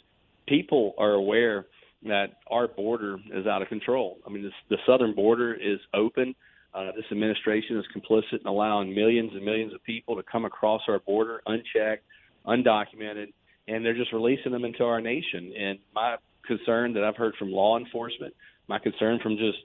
people 0.47 0.93
are 0.97 1.11
aware 1.11 1.65
that 2.03 2.37
our 2.49 2.67
border 2.67 3.17
is 3.33 3.45
out 3.45 3.61
of 3.61 3.67
control. 3.67 4.17
I 4.25 4.29
mean, 4.29 4.43
this, 4.43 4.53
the 4.69 4.77
southern 4.85 5.13
border 5.13 5.53
is 5.53 5.79
open. 5.93 6.33
Uh, 6.73 6.91
this 6.95 7.05
administration 7.11 7.77
is 7.77 7.85
complicit 7.95 8.39
in 8.41 8.47
allowing 8.47 8.93
millions 8.93 9.31
and 9.33 9.43
millions 9.43 9.73
of 9.73 9.83
people 9.83 10.15
to 10.15 10.23
come 10.23 10.45
across 10.45 10.81
our 10.87 10.99
border 10.99 11.41
unchecked, 11.45 12.05
undocumented, 12.45 13.33
and 13.67 13.83
they're 13.83 13.97
just 13.97 14.13
releasing 14.13 14.51
them 14.51 14.65
into 14.65 14.83
our 14.83 15.01
nation. 15.01 15.51
And 15.59 15.79
my 15.93 16.15
concern 16.45 16.93
that 16.93 17.03
I've 17.03 17.17
heard 17.17 17.35
from 17.37 17.51
law 17.51 17.77
enforcement, 17.77 18.33
my 18.67 18.79
concern 18.79 19.19
from 19.21 19.35
just 19.37 19.57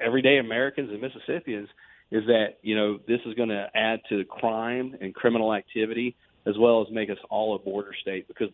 everyday 0.00 0.38
Americans 0.38 0.90
and 0.90 1.00
Mississippians 1.00 1.68
is 2.12 2.26
that 2.26 2.58
you 2.62 2.76
know 2.76 3.00
this 3.08 3.20
is 3.26 3.34
going 3.34 3.48
to 3.48 3.66
add 3.74 4.00
to 4.10 4.24
crime 4.26 4.94
and 5.00 5.14
criminal 5.14 5.52
activity 5.52 6.14
as 6.46 6.56
well 6.58 6.82
as 6.82 6.92
make 6.92 7.10
us 7.10 7.16
all 7.30 7.56
a 7.56 7.58
border 7.58 7.92
state 8.00 8.28
because 8.28 8.48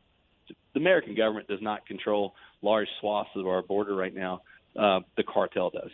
the 0.48 0.80
American 0.80 1.14
government 1.14 1.48
does 1.48 1.60
not 1.60 1.84
control 1.84 2.34
large 2.62 2.88
swaths 3.00 3.30
of 3.34 3.46
our 3.46 3.60
border 3.60 3.94
right 3.94 4.14
now. 4.14 4.42
Uh, 4.78 5.00
the 5.16 5.24
cartel 5.24 5.70
does. 5.70 5.90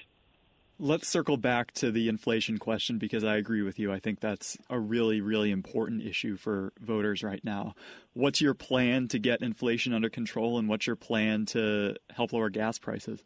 Let's 0.78 1.09
circle 1.09 1.37
back 1.37 1.73
to 1.75 1.92
the 1.92 2.09
inflation 2.09 2.59
question 2.59 2.99
because 2.99 3.23
I 3.23 3.37
agree 3.37 3.62
with 3.62 3.78
you. 3.78 3.92
I 3.92 4.00
think 4.00 4.18
that's 4.18 4.59
a 4.68 4.78
really, 4.78 5.21
really 5.21 5.52
important 5.52 6.02
issue 6.02 6.37
for 6.37 6.73
voters 6.80 7.23
right 7.23 7.42
now. 7.44 7.75
What's 8.12 8.40
your 8.40 8.54
plan 8.54 9.06
to 9.09 9.21
get 9.21 9.40
inflation 9.40 9.92
under 9.94 10.11
control, 10.11 10.59
and 10.59 10.68
what's 10.68 10.87
your 10.87 10.97
plan 10.97 11.47
to 11.47 11.94
help 12.11 12.33
lower 12.33 12.50
gas 12.50 12.78
prices? 12.78 13.23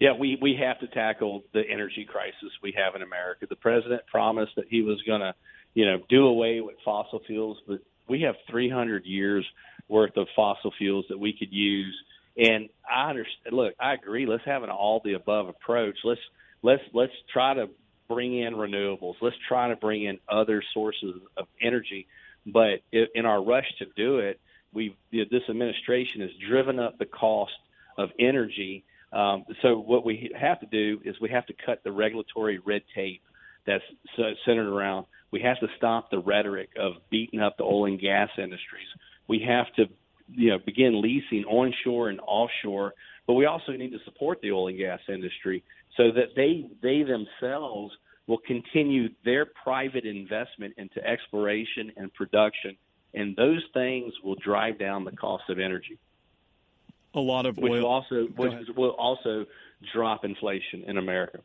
Yeah, 0.00 0.14
we, 0.18 0.38
we 0.40 0.56
have 0.56 0.80
to 0.80 0.88
tackle 0.88 1.44
the 1.52 1.62
energy 1.70 2.06
crisis 2.10 2.50
we 2.62 2.72
have 2.76 2.96
in 2.96 3.02
America. 3.02 3.46
The 3.48 3.56
president 3.56 4.02
promised 4.10 4.56
that 4.56 4.64
he 4.68 4.82
was 4.82 5.00
going 5.02 5.20
to, 5.20 5.34
you 5.74 5.86
know, 5.86 5.98
do 6.08 6.26
away 6.26 6.60
with 6.60 6.76
fossil 6.84 7.20
fuels, 7.26 7.58
but 7.68 7.80
we 8.08 8.22
have 8.22 8.34
300 8.50 9.04
years 9.04 9.46
worth 9.88 10.16
of 10.16 10.26
fossil 10.34 10.72
fuels 10.78 11.04
that 11.10 11.18
we 11.18 11.32
could 11.32 11.52
use 11.52 11.96
And 12.36 12.68
I 12.90 13.10
understand. 13.10 13.52
Look, 13.54 13.74
I 13.78 13.94
agree. 13.94 14.26
Let's 14.26 14.44
have 14.44 14.62
an 14.62 14.70
all 14.70 15.00
the 15.04 15.14
above 15.14 15.48
approach. 15.48 15.98
Let's 16.04 16.20
let's 16.62 16.82
let's 16.94 17.12
try 17.32 17.54
to 17.54 17.68
bring 18.08 18.38
in 18.38 18.54
renewables. 18.54 19.14
Let's 19.20 19.36
try 19.48 19.68
to 19.68 19.76
bring 19.76 20.04
in 20.04 20.18
other 20.28 20.62
sources 20.72 21.14
of 21.36 21.46
energy. 21.60 22.06
But 22.46 22.80
in 22.92 23.26
our 23.26 23.42
rush 23.42 23.66
to 23.80 23.86
do 23.96 24.18
it, 24.20 24.40
we 24.72 24.96
this 25.12 25.42
administration 25.48 26.22
has 26.22 26.30
driven 26.48 26.78
up 26.78 26.98
the 26.98 27.06
cost 27.06 27.52
of 27.98 28.10
energy. 28.18 28.84
Um, 29.12 29.44
so 29.62 29.78
what 29.78 30.04
we 30.04 30.30
have 30.38 30.60
to 30.60 30.66
do 30.66 31.00
is 31.04 31.16
we 31.20 31.30
have 31.30 31.46
to 31.46 31.54
cut 31.66 31.82
the 31.82 31.92
regulatory 31.92 32.58
red 32.58 32.82
tape 32.94 33.22
that's 33.66 33.84
centered 34.46 34.72
around. 34.72 35.06
We 35.30 35.40
have 35.42 35.60
to 35.60 35.66
stop 35.76 36.10
the 36.10 36.18
rhetoric 36.18 36.70
of 36.78 36.94
beating 37.10 37.40
up 37.40 37.56
the 37.56 37.64
oil 37.64 37.86
and 37.86 38.00
gas 38.00 38.30
industries. 38.38 38.88
We 39.28 39.44
have 39.46 39.66
to, 39.76 39.86
you 40.32 40.50
know, 40.50 40.58
begin 40.64 41.00
leasing 41.00 41.44
onshore 41.44 42.08
and 42.08 42.20
offshore. 42.26 42.94
But 43.26 43.34
we 43.34 43.46
also 43.46 43.72
need 43.72 43.90
to 43.90 43.98
support 44.04 44.40
the 44.40 44.52
oil 44.52 44.68
and 44.68 44.78
gas 44.78 45.00
industry 45.08 45.62
so 45.96 46.10
that 46.12 46.34
they 46.36 46.66
they 46.82 47.02
themselves 47.02 47.92
will 48.26 48.38
continue 48.38 49.08
their 49.24 49.44
private 49.44 50.04
investment 50.04 50.74
into 50.78 51.04
exploration 51.04 51.92
and 51.96 52.12
production, 52.14 52.76
and 53.12 53.34
those 53.36 53.62
things 53.74 54.12
will 54.22 54.36
drive 54.36 54.78
down 54.78 55.04
the 55.04 55.12
cost 55.12 55.44
of 55.48 55.58
energy. 55.58 55.98
A 57.14 57.20
lot 57.20 57.46
of 57.46 57.56
which 57.56 57.72
oil 57.72 57.80
will 57.80 57.86
also 57.86 58.26
which 58.36 58.52
will 58.76 58.90
also 58.90 59.46
drop 59.92 60.24
inflation 60.24 60.84
in 60.86 60.98
America. 60.98 61.40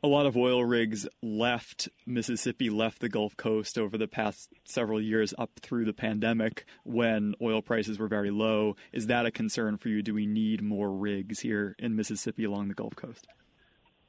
A 0.00 0.06
lot 0.06 0.26
of 0.26 0.36
oil 0.36 0.64
rigs 0.64 1.08
left 1.22 1.88
Mississippi, 2.06 2.70
left 2.70 3.00
the 3.00 3.08
Gulf 3.08 3.36
Coast 3.36 3.76
over 3.76 3.98
the 3.98 4.06
past 4.06 4.52
several 4.64 5.00
years 5.00 5.34
up 5.36 5.50
through 5.60 5.86
the 5.86 5.92
pandemic 5.92 6.64
when 6.84 7.34
oil 7.42 7.62
prices 7.62 7.98
were 7.98 8.06
very 8.06 8.30
low. 8.30 8.76
Is 8.92 9.08
that 9.08 9.26
a 9.26 9.32
concern 9.32 9.76
for 9.76 9.88
you? 9.88 10.00
Do 10.02 10.14
we 10.14 10.24
need 10.24 10.62
more 10.62 10.88
rigs 10.88 11.40
here 11.40 11.74
in 11.80 11.96
Mississippi 11.96 12.44
along 12.44 12.68
the 12.68 12.74
Gulf 12.74 12.94
Coast? 12.94 13.26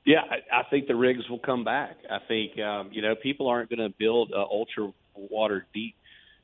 Yeah, 0.06 0.22
I, 0.22 0.60
I 0.60 0.64
think 0.70 0.88
the 0.88 0.96
rigs 0.96 1.28
will 1.28 1.40
come 1.40 1.64
back. 1.64 1.98
I 2.10 2.20
think 2.28 2.60
um, 2.60 2.90
you 2.92 3.02
know 3.02 3.16
people 3.16 3.48
aren't 3.48 3.70
going 3.70 3.80
to 3.80 3.94
build 3.98 4.30
an 4.30 4.46
ultra 4.50 4.92
water 5.16 5.66
deep 5.74 5.96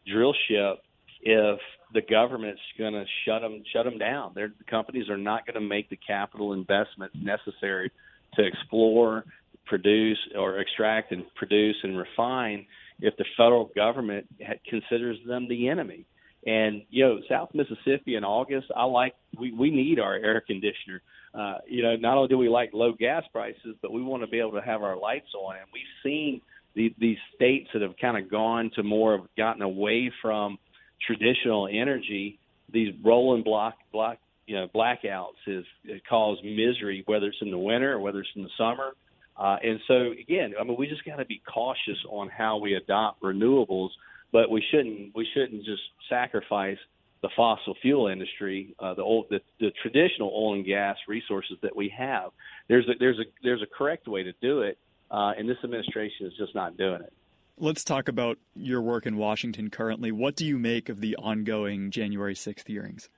drill 0.08 0.34
ship 0.48 0.82
if 1.22 1.60
the 1.94 2.02
government's 2.02 2.62
going 2.78 2.94
to 2.94 3.06
shut 3.26 3.42
them 3.42 3.64
shut 3.74 3.86
them 3.86 3.98
down. 3.98 4.32
Their 4.36 4.50
the 4.50 4.64
companies 4.70 5.10
are 5.10 5.18
not 5.18 5.46
going 5.46 5.56
to 5.56 5.68
make 5.68 5.90
the 5.90 5.98
capital 5.98 6.54
investments 6.54 7.16
necessary 7.22 7.92
to 8.36 8.46
explore, 8.46 9.26
produce, 9.66 10.18
or 10.38 10.60
extract 10.60 11.12
and 11.12 11.24
produce 11.36 11.78
and 11.84 11.98
refine 11.98 12.66
if 13.00 13.16
the 13.18 13.26
federal 13.38 13.72
government 13.76 14.28
considers 14.70 15.18
them 15.28 15.48
the 15.48 15.70
enemy. 15.70 16.06
And 16.46 16.84
you 16.90 17.06
know, 17.06 17.20
South 17.30 17.50
Mississippi 17.54 18.16
in 18.16 18.24
August, 18.24 18.68
I 18.76 18.84
like 18.86 19.16
we 19.40 19.52
we 19.52 19.72
need 19.72 20.00
our 20.00 20.16
air 20.16 20.42
conditioner. 20.42 21.02
Uh, 21.34 21.58
you 21.68 21.84
know, 21.84 21.96
not 21.96 22.18
only 22.18 22.30
do 22.30 22.38
we 22.38 22.48
like 22.48 22.70
low 22.74 22.94
gas 22.94 23.24
prices, 23.32 23.76
but 23.82 23.92
we 23.92 24.02
want 24.02 24.24
to 24.24 24.28
be 24.28 24.40
able 24.40 24.54
to 24.54 24.62
have 24.62 24.84
our 24.84 24.98
lights 24.98 25.34
on. 25.38 25.56
And 25.58 25.66
we've 25.74 25.84
seen 26.02 26.42
the, 26.76 26.94
these 27.00 27.18
states 27.36 27.70
that 27.74 27.82
have 27.82 27.96
kind 28.00 28.18
of 28.18 28.30
gone 28.30 28.72
to 28.76 28.84
more 28.84 29.16
of 29.16 29.22
gotten 29.36 29.62
away 29.62 30.12
from 30.22 30.58
traditional 31.06 31.68
energy. 31.72 32.40
These 32.72 32.94
rolling 33.04 33.44
block 33.44 33.76
block 33.92 34.18
you 34.48 34.56
know 34.56 34.68
blackouts 34.74 35.42
is 35.48 35.66
it 35.84 36.02
cause 36.08 36.38
misery, 36.44 37.04
whether 37.06 37.28
it's 37.28 37.38
in 37.42 37.52
the 37.52 37.58
winter 37.58 37.94
or 37.94 38.00
whether 38.00 38.20
it's 38.20 38.30
in 38.36 38.44
the 38.44 38.50
summer. 38.58 38.92
Uh, 39.38 39.58
and 39.64 39.80
so 39.88 40.12
again, 40.20 40.54
I 40.60 40.64
mean, 40.64 40.78
we 40.78 40.88
just 40.88 41.04
got 41.04 41.18
to 41.18 41.26
be 41.26 41.42
cautious 41.52 41.98
on 42.10 42.30
how 42.30 42.58
we 42.58 42.76
adopt 42.76 43.22
renewables, 43.22 43.90
but 44.32 44.50
we 44.50 44.64
shouldn't 44.72 45.16
we 45.16 45.28
shouldn't 45.34 45.66
just 45.66 45.82
sacrifice 46.10 46.78
the 47.22 47.30
fossil 47.36 47.76
fuel 47.82 48.08
industry, 48.08 48.76
uh, 48.80 48.94
the 48.94 49.02
old 49.02 49.26
the, 49.30 49.40
the 49.60 49.72
traditional 49.82 50.30
oil 50.30 50.54
and 50.54 50.66
gas 50.66 50.96
resources 51.08 51.58
that 51.64 51.76
we 51.76 51.92
have. 51.98 52.32
There's 52.70 52.88
a 52.88 52.94
there's 53.00 53.20
a 53.20 53.24
there's 53.44 53.62
a 53.62 53.78
correct 53.78 54.08
way 54.08 54.24
to 54.24 54.34
do 54.42 54.62
it, 54.62 54.78
uh, 55.12 55.32
and 55.38 55.50
this 55.50 55.58
administration 55.64 56.28
is 56.28 56.34
just 56.38 56.54
not 56.56 56.78
doing 56.78 57.02
it. 57.02 57.14
Let's 57.58 57.86
talk 57.86 58.10
about 58.10 58.38
your 58.54 58.82
work 58.82 59.06
in 59.06 59.16
Washington 59.16 59.70
currently. 59.70 60.12
What 60.12 60.36
do 60.36 60.46
you 60.46 60.60
make 60.60 60.90
of 60.90 61.00
the 61.00 61.16
ongoing 61.16 61.90
January 61.90 62.36
6th 62.36 62.68
hearings? 62.68 63.10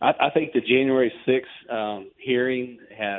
I, 0.00 0.12
I 0.20 0.30
think 0.30 0.52
the 0.54 0.62
January 0.62 1.12
6th 1.28 1.72
um, 1.72 2.10
hearing 2.16 2.78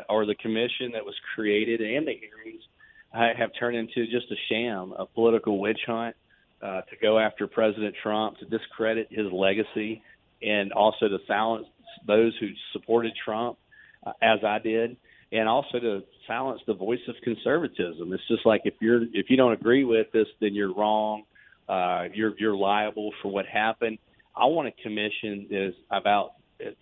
or 0.10 0.26
the 0.26 0.34
commission 0.36 0.92
that 0.94 1.06
was 1.06 1.14
created 1.36 1.82
and 1.82 2.08
the 2.08 2.14
hearings 2.14 2.64
have 3.12 3.52
turned 3.60 3.78
into 3.78 4.06
just 4.06 4.32
a 4.32 4.36
sham, 4.50 4.94
a 4.98 5.06
political 5.06 5.60
witch 5.60 5.80
hunt 5.86 6.16
uh, 6.64 6.82
to 6.82 6.96
go 7.00 7.20
after 7.20 7.48
President 7.48 7.96
Trump, 8.02 8.38
to 8.40 8.46
discredit 8.46 9.08
his 9.12 9.32
legacy, 9.32 10.02
and 10.42 10.74
also 10.74 11.08
to 11.08 11.18
silence 11.28 11.68
those 12.08 12.34
who 12.40 12.50
supported 12.74 13.14
Trump, 13.24 13.58
uh, 14.06 14.14
as 14.22 14.40
I 14.44 14.60
did, 14.60 14.98
and 15.32 15.48
also 15.48 15.80
to 15.80 16.04
silence 16.28 16.62
the 16.68 16.74
voice 16.74 17.00
of 17.08 17.16
conservatism. 17.24 18.14
It's 18.14 18.28
just 18.28 18.46
like 18.46 18.62
if 18.66 18.76
you're 18.80 19.04
if 19.14 19.30
you 19.30 19.38
don't 19.38 19.54
agree 19.54 19.84
with 19.84 20.08
this, 20.12 20.28
then 20.40 20.54
you're 20.54 20.74
wrong. 20.74 21.24
Uh, 21.68 22.06
you're 22.14 22.34
you're 22.38 22.56
liable 22.56 23.12
for 23.22 23.32
what 23.32 23.46
happened. 23.46 23.98
I 24.36 24.46
want 24.46 24.68
a 24.68 24.84
commission 24.84 25.48
that 25.50 25.68
is 25.68 25.74
about 25.92 26.34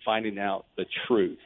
finding 0.04 0.38
out 0.38 0.66
the 0.76 0.84
truth, 1.06 1.38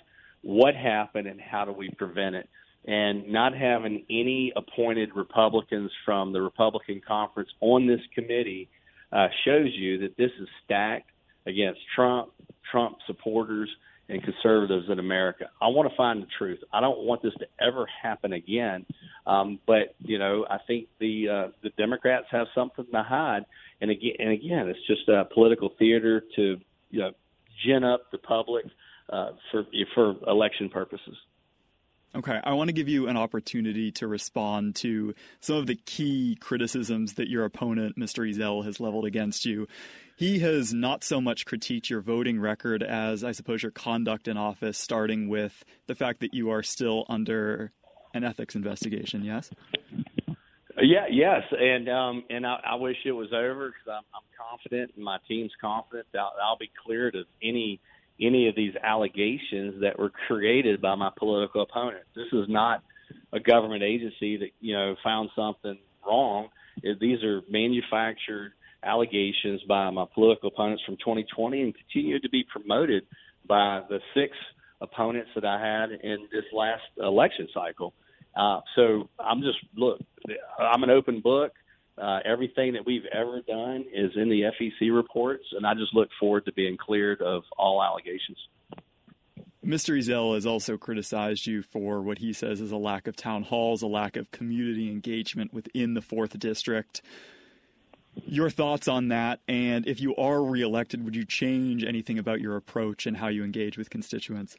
what 0.42 0.74
happened, 0.74 1.26
and 1.26 1.40
how 1.40 1.64
do 1.64 1.72
we 1.72 1.90
prevent 1.90 2.34
it. 2.34 2.48
And 2.86 3.28
not 3.28 3.54
having 3.54 4.04
any 4.08 4.52
appointed 4.56 5.10
Republicans 5.14 5.90
from 6.04 6.32
the 6.32 6.40
Republican 6.40 7.02
conference 7.06 7.50
on 7.60 7.86
this 7.86 8.00
committee 8.14 8.68
uh, 9.12 9.28
shows 9.44 9.68
you 9.74 9.98
that 9.98 10.16
this 10.16 10.30
is 10.40 10.48
stacked 10.64 11.10
against 11.46 11.80
Trump, 11.94 12.30
Trump 12.70 12.96
supporters, 13.06 13.68
and 14.08 14.22
conservatives 14.22 14.86
in 14.88 14.98
America. 14.98 15.50
I 15.60 15.68
want 15.68 15.90
to 15.90 15.96
find 15.96 16.22
the 16.22 16.26
truth. 16.38 16.60
I 16.72 16.80
don't 16.80 17.00
want 17.00 17.22
this 17.22 17.34
to 17.40 17.46
ever 17.60 17.86
happen 18.02 18.32
again. 18.32 18.86
Um, 19.26 19.58
but 19.66 19.94
you 20.00 20.18
know, 20.18 20.46
I 20.48 20.58
think 20.66 20.88
the 20.98 21.28
uh, 21.28 21.48
the 21.62 21.70
Democrats 21.76 22.26
have 22.30 22.46
something 22.54 22.86
to 22.92 23.02
hide, 23.02 23.44
and 23.80 23.90
again, 23.90 24.14
and 24.18 24.30
again, 24.30 24.68
it's 24.68 24.86
just 24.86 25.08
political 25.32 25.70
theater 25.78 26.22
to 26.36 26.58
you 26.90 27.00
know 27.00 27.12
gin 27.64 27.84
up 27.84 28.10
the 28.10 28.18
public 28.18 28.64
uh, 29.10 29.30
for 29.50 29.64
for 29.94 30.14
election 30.26 30.68
purposes. 30.70 31.16
Okay, 32.14 32.40
I 32.42 32.54
want 32.54 32.68
to 32.68 32.72
give 32.72 32.88
you 32.88 33.06
an 33.06 33.18
opportunity 33.18 33.92
to 33.92 34.06
respond 34.06 34.74
to 34.76 35.14
some 35.40 35.56
of 35.56 35.66
the 35.66 35.74
key 35.74 36.38
criticisms 36.40 37.14
that 37.14 37.28
your 37.28 37.44
opponent, 37.44 37.98
Mr. 37.98 38.26
Ezell, 38.28 38.64
has 38.64 38.80
leveled 38.80 39.04
against 39.04 39.44
you. 39.44 39.68
He 40.18 40.40
has 40.40 40.74
not 40.74 41.04
so 41.04 41.20
much 41.20 41.46
critiqued 41.46 41.90
your 41.90 42.00
voting 42.00 42.40
record 42.40 42.82
as, 42.82 43.22
I 43.22 43.30
suppose, 43.30 43.62
your 43.62 43.70
conduct 43.70 44.26
in 44.26 44.36
office, 44.36 44.76
starting 44.76 45.28
with 45.28 45.64
the 45.86 45.94
fact 45.94 46.18
that 46.18 46.34
you 46.34 46.50
are 46.50 46.64
still 46.64 47.06
under 47.08 47.70
an 48.12 48.24
ethics 48.24 48.56
investigation. 48.56 49.22
Yes. 49.22 49.48
Yeah, 50.76 51.06
yes, 51.08 51.42
and 51.52 51.88
um, 51.88 52.24
and 52.30 52.44
I, 52.44 52.58
I 52.64 52.74
wish 52.74 52.96
it 53.04 53.12
was 53.12 53.28
over 53.32 53.68
because 53.68 53.86
I'm, 53.86 54.02
I'm 54.12 54.22
confident, 54.50 54.90
and 54.96 55.04
my 55.04 55.18
team's 55.28 55.52
confident 55.60 56.08
that 56.12 56.18
I'll, 56.18 56.34
I'll 56.42 56.58
be 56.58 56.70
cleared 56.84 57.14
of 57.14 57.26
any 57.40 57.80
any 58.20 58.48
of 58.48 58.56
these 58.56 58.74
allegations 58.82 59.82
that 59.82 60.00
were 60.00 60.10
created 60.26 60.80
by 60.80 60.96
my 60.96 61.10
political 61.16 61.62
opponent. 61.62 62.02
This 62.16 62.26
is 62.32 62.48
not 62.48 62.82
a 63.32 63.38
government 63.38 63.84
agency 63.84 64.36
that 64.38 64.50
you 64.60 64.74
know 64.74 64.96
found 65.04 65.30
something 65.36 65.78
wrong. 66.04 66.48
These 66.82 67.22
are 67.22 67.42
manufactured 67.48 68.52
allegations 68.82 69.62
by 69.68 69.90
my 69.90 70.04
political 70.14 70.48
opponents 70.48 70.82
from 70.84 70.96
2020 70.96 71.62
and 71.62 71.74
continue 71.74 72.20
to 72.20 72.28
be 72.28 72.44
promoted 72.50 73.04
by 73.46 73.82
the 73.88 74.00
six 74.14 74.36
opponents 74.80 75.30
that 75.34 75.44
I 75.44 75.60
had 75.60 75.90
in 75.90 76.28
this 76.32 76.44
last 76.52 76.82
election 76.98 77.48
cycle. 77.52 77.94
Uh, 78.36 78.60
so 78.76 79.08
I'm 79.18 79.40
just 79.42 79.58
look, 79.74 80.00
I'm 80.58 80.82
an 80.82 80.90
open 80.90 81.20
book. 81.20 81.52
Uh, 82.00 82.20
everything 82.24 82.74
that 82.74 82.86
we've 82.86 83.06
ever 83.12 83.40
done 83.40 83.84
is 83.92 84.12
in 84.14 84.28
the 84.28 84.42
FEC 84.42 84.94
reports, 84.94 85.44
and 85.52 85.66
I 85.66 85.74
just 85.74 85.92
look 85.94 86.08
forward 86.20 86.44
to 86.44 86.52
being 86.52 86.76
cleared 86.76 87.20
of 87.20 87.42
all 87.56 87.82
allegations. 87.82 88.38
Mr. 89.66 89.98
Ezell 89.98 90.34
has 90.34 90.46
also 90.46 90.76
criticized 90.76 91.46
you 91.46 91.62
for 91.62 92.00
what 92.00 92.18
he 92.18 92.32
says 92.32 92.60
is 92.60 92.70
a 92.70 92.76
lack 92.76 93.08
of 93.08 93.16
town 93.16 93.42
halls, 93.42 93.82
a 93.82 93.86
lack 93.88 94.16
of 94.16 94.30
community 94.30 94.90
engagement 94.90 95.52
within 95.52 95.94
the 95.94 96.00
fourth 96.00 96.38
district. 96.38 97.02
Your 98.26 98.50
thoughts 98.50 98.88
on 98.88 99.08
that, 99.08 99.40
and 99.48 99.86
if 99.86 100.00
you 100.00 100.14
are 100.16 100.42
reelected, 100.42 101.04
would 101.04 101.16
you 101.16 101.24
change 101.24 101.84
anything 101.84 102.18
about 102.18 102.40
your 102.40 102.56
approach 102.56 103.06
and 103.06 103.16
how 103.16 103.28
you 103.28 103.44
engage 103.44 103.78
with 103.78 103.90
constituents? 103.90 104.56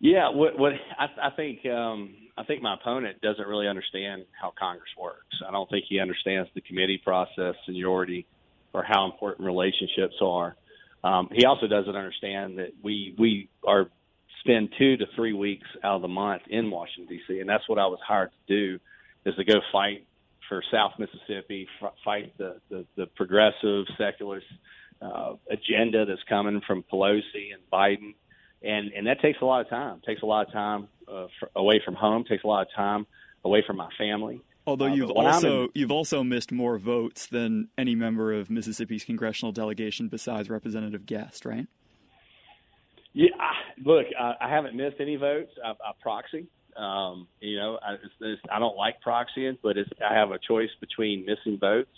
Yeah, 0.00 0.30
what, 0.30 0.58
what 0.58 0.72
I, 0.98 1.28
I 1.28 1.30
think 1.30 1.66
um, 1.66 2.14
I 2.36 2.44
think 2.44 2.62
my 2.62 2.74
opponent 2.74 3.20
doesn't 3.20 3.46
really 3.46 3.66
understand 3.66 4.24
how 4.40 4.52
Congress 4.56 4.90
works. 5.00 5.36
I 5.46 5.50
don't 5.50 5.68
think 5.68 5.86
he 5.88 5.98
understands 5.98 6.48
the 6.54 6.60
committee 6.60 7.00
process, 7.02 7.54
seniority, 7.66 8.26
or 8.72 8.84
how 8.84 9.06
important 9.06 9.46
relationships 9.46 10.14
are. 10.22 10.56
Um, 11.02 11.28
he 11.32 11.44
also 11.46 11.66
doesn't 11.66 11.96
understand 11.96 12.58
that 12.58 12.74
we 12.82 13.14
we 13.18 13.48
are 13.66 13.88
spend 14.40 14.72
two 14.78 14.96
to 14.98 15.06
three 15.16 15.32
weeks 15.32 15.66
out 15.82 15.96
of 15.96 16.02
the 16.02 16.08
month 16.08 16.42
in 16.48 16.70
Washington 16.70 17.16
D.C. 17.16 17.40
and 17.40 17.48
that's 17.48 17.68
what 17.68 17.78
I 17.78 17.86
was 17.86 17.98
hired 18.06 18.30
to 18.30 18.54
do, 18.54 18.78
is 19.26 19.34
to 19.34 19.44
go 19.44 19.60
fight 19.72 20.06
for 20.48 20.62
South 20.70 20.92
Mississippi, 20.98 21.66
f- 21.82 21.92
fight 22.04 22.36
the, 22.38 22.56
the 22.70 22.86
the 22.96 23.06
progressive 23.06 23.84
secularists 23.96 24.50
uh, 25.02 25.34
agenda 25.50 26.04
that's 26.06 26.22
coming 26.28 26.60
from 26.66 26.84
Pelosi 26.92 27.52
and 27.52 27.62
Biden, 27.72 28.14
and 28.62 28.90
and 28.92 29.06
that 29.06 29.20
takes 29.20 29.40
a 29.40 29.44
lot 29.44 29.60
of 29.60 29.68
time. 29.68 29.98
It 30.02 30.06
takes 30.06 30.22
a 30.22 30.26
lot 30.26 30.46
of 30.46 30.52
time 30.52 30.88
uh, 31.06 31.26
for, 31.38 31.50
away 31.54 31.80
from 31.84 31.94
home. 31.94 32.24
Takes 32.24 32.44
a 32.44 32.46
lot 32.46 32.62
of 32.62 32.68
time 32.74 33.06
away 33.44 33.62
from 33.66 33.76
my 33.76 33.88
family. 33.96 34.40
Although 34.66 34.86
Uh, 34.86 34.94
you've 34.94 35.10
also 35.10 35.62
in- 35.64 35.70
you've 35.74 35.92
also 35.92 36.22
missed 36.24 36.52
more 36.52 36.78
votes 36.78 37.26
than 37.26 37.68
any 37.78 37.94
member 37.94 38.32
of 38.32 38.50
Mississippi's 38.50 39.04
congressional 39.04 39.52
delegation 39.52 40.08
besides 40.08 40.50
Representative 40.50 41.06
Guest, 41.06 41.44
right? 41.44 41.66
Yeah, 43.12 43.30
I- 43.40 43.54
look, 43.84 44.06
I, 44.18 44.34
I 44.40 44.48
haven't 44.50 44.74
missed 44.74 44.96
any 45.00 45.16
votes. 45.16 45.52
I, 45.64 45.70
I 45.70 45.92
proxy. 46.02 46.46
Um, 46.78 47.26
you 47.40 47.56
know, 47.56 47.78
I, 47.82 47.94
it's, 47.94 48.14
it's, 48.20 48.42
I 48.50 48.58
don't 48.58 48.76
like 48.76 48.96
proxying, 49.04 49.58
but 49.62 49.76
it's, 49.76 49.90
I 50.08 50.14
have 50.14 50.30
a 50.30 50.38
choice 50.38 50.70
between 50.80 51.26
missing 51.26 51.58
votes 51.58 51.90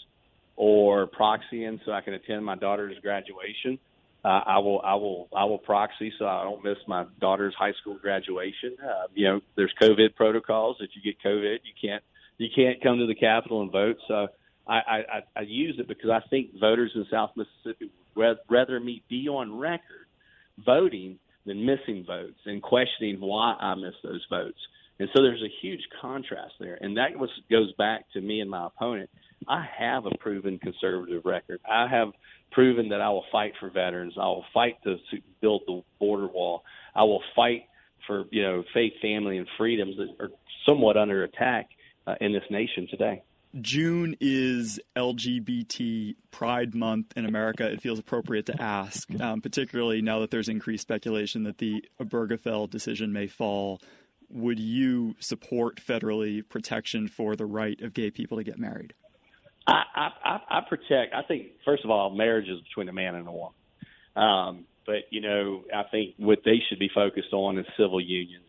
or 0.57 1.07
proxying 1.07 1.81
so 1.85 1.93
I 1.93 2.01
can 2.01 2.15
attend 2.15 2.45
my 2.45 2.57
daughter's 2.57 2.99
graduation. 3.01 3.79
Uh, 4.25 4.29
I 4.47 4.59
will, 4.59 4.81
I 4.83 4.95
will, 4.95 5.29
I 5.35 5.45
will 5.45 5.59
proxy 5.59 6.13
so 6.19 6.27
I 6.27 6.45
don't 6.45 6.65
miss 6.65 6.77
my 6.87 7.05
daughter's 7.21 7.55
high 7.59 7.73
school 7.81 7.99
graduation. 8.01 8.77
Uh, 8.83 9.07
you 9.15 9.27
know, 9.27 9.41
there's 9.57 9.73
COVID 9.81 10.15
protocols. 10.17 10.77
If 10.81 10.91
you 10.95 11.03
get 11.03 11.23
COVID, 11.23 11.59
you 11.65 11.73
can't, 11.81 12.03
you 12.39 12.49
can't 12.55 12.83
come 12.83 12.99
to 12.99 13.07
the 13.07 13.15
Capitol 13.15 13.63
and 13.63 13.71
vote. 13.71 13.97
So 14.09 14.29
I, 14.67 14.75
I, 14.75 15.21
I, 15.37 15.41
use 15.43 15.77
it 15.79 15.89
because 15.89 16.11
I 16.11 16.21
think 16.29 16.59
voters 16.59 16.93
in 16.95 17.07
South 17.11 17.31
Mississippi 17.37 17.91
would 18.15 18.39
rather 18.49 18.79
me 18.79 19.03
be 19.09 19.29
on 19.29 19.59
record 19.59 20.07
voting 20.65 21.19
than 21.47 21.65
missing 21.65 22.05
votes 22.07 22.39
and 22.47 22.63
questioning 22.63 23.21
why 23.21 23.55
I 23.59 23.75
missed 23.75 24.03
those 24.03 24.25
votes. 24.31 24.59
And 24.99 25.09
so 25.15 25.23
there's 25.23 25.43
a 25.43 25.53
huge 25.63 25.81
contrast 26.01 26.55
there. 26.61 26.79
And 26.81 26.97
that 26.99 27.19
was, 27.19 27.31
goes 27.51 27.73
back 27.79 28.05
to 28.13 28.21
me 28.21 28.41
and 28.41 28.51
my 28.51 28.67
opponent. 28.67 29.09
I 29.49 29.67
have 29.79 30.05
a 30.05 30.11
proven 30.19 30.59
conservative 30.59 31.25
record. 31.25 31.61
I 31.69 31.87
have 31.89 32.09
proven 32.53 32.91
that 32.91 33.01
I 33.01 33.09
will 33.09 33.25
fight 33.33 33.55
for 33.59 33.71
veterans. 33.71 34.15
I 34.19 34.27
will 34.27 34.45
fight 34.53 34.77
to 34.85 34.97
build 35.41 35.63
the 35.67 35.83
border 35.99 36.27
wall. 36.27 36.65
I 36.95 37.05
will 37.05 37.23
fight 37.35 37.65
for, 38.07 38.25
you 38.31 38.43
know, 38.43 38.63
faith, 38.75 38.93
family, 39.01 39.39
and 39.39 39.47
freedoms 39.57 39.97
that 39.97 40.23
are 40.23 40.31
somewhat 40.69 40.99
under 40.99 41.25
attack 41.25 41.71
uh, 42.07 42.17
in 42.21 42.33
this 42.33 42.45
nation 42.51 42.87
today. 42.91 43.23
June 43.61 44.17
is 44.21 44.81
LGBT 44.97 46.15
Pride 46.31 46.75
Month 46.75 47.13
in 47.17 47.27
America. 47.27 47.69
It 47.69 47.83
feels 47.83 47.99
appropriate 47.99 48.47
to 48.47 48.63
ask, 48.63 49.09
um, 49.21 49.41
particularly 49.41 50.03
now 50.03 50.21
that 50.21 50.31
there's 50.31 50.49
increased 50.49 50.83
speculation 50.83 51.43
that 51.45 51.59
the 51.59 51.85
Obergefell 52.01 52.71
decision 52.71 53.13
may 53.13 53.27
fall. 53.27 53.81
Would 54.29 54.61
you 54.61 55.17
support 55.19 55.81
federally 55.81 56.49
protection 56.49 57.09
for 57.09 57.35
the 57.35 57.47
right 57.47 57.81
of 57.81 57.93
gay 57.93 58.13
people 58.13 58.39
to 58.39 58.45
get 58.45 58.59
married? 58.59 58.95
I, 59.67 59.83
I, 59.95 60.41
I, 60.49 60.61
protect. 60.69 61.13
I 61.13 61.23
think 61.23 61.49
first 61.65 61.85
of 61.85 61.91
all, 61.91 62.11
marriage 62.11 62.49
is 62.49 62.61
between 62.61 62.89
a 62.89 62.93
man 62.93 63.17
and 63.17 63.27
a 63.27 63.33
woman. 63.33 63.55
Um, 64.15 64.65
but 64.87 65.05
you 65.11 65.21
know, 65.21 65.65
I 65.75 65.83
think 65.91 66.15
what 66.17 66.41
they 66.45 66.61
should 66.69 66.79
be 66.79 66.91
focused 66.95 67.33
on 67.33 67.59
is 67.59 67.67
civil 67.77 68.01
unions. 68.01 68.45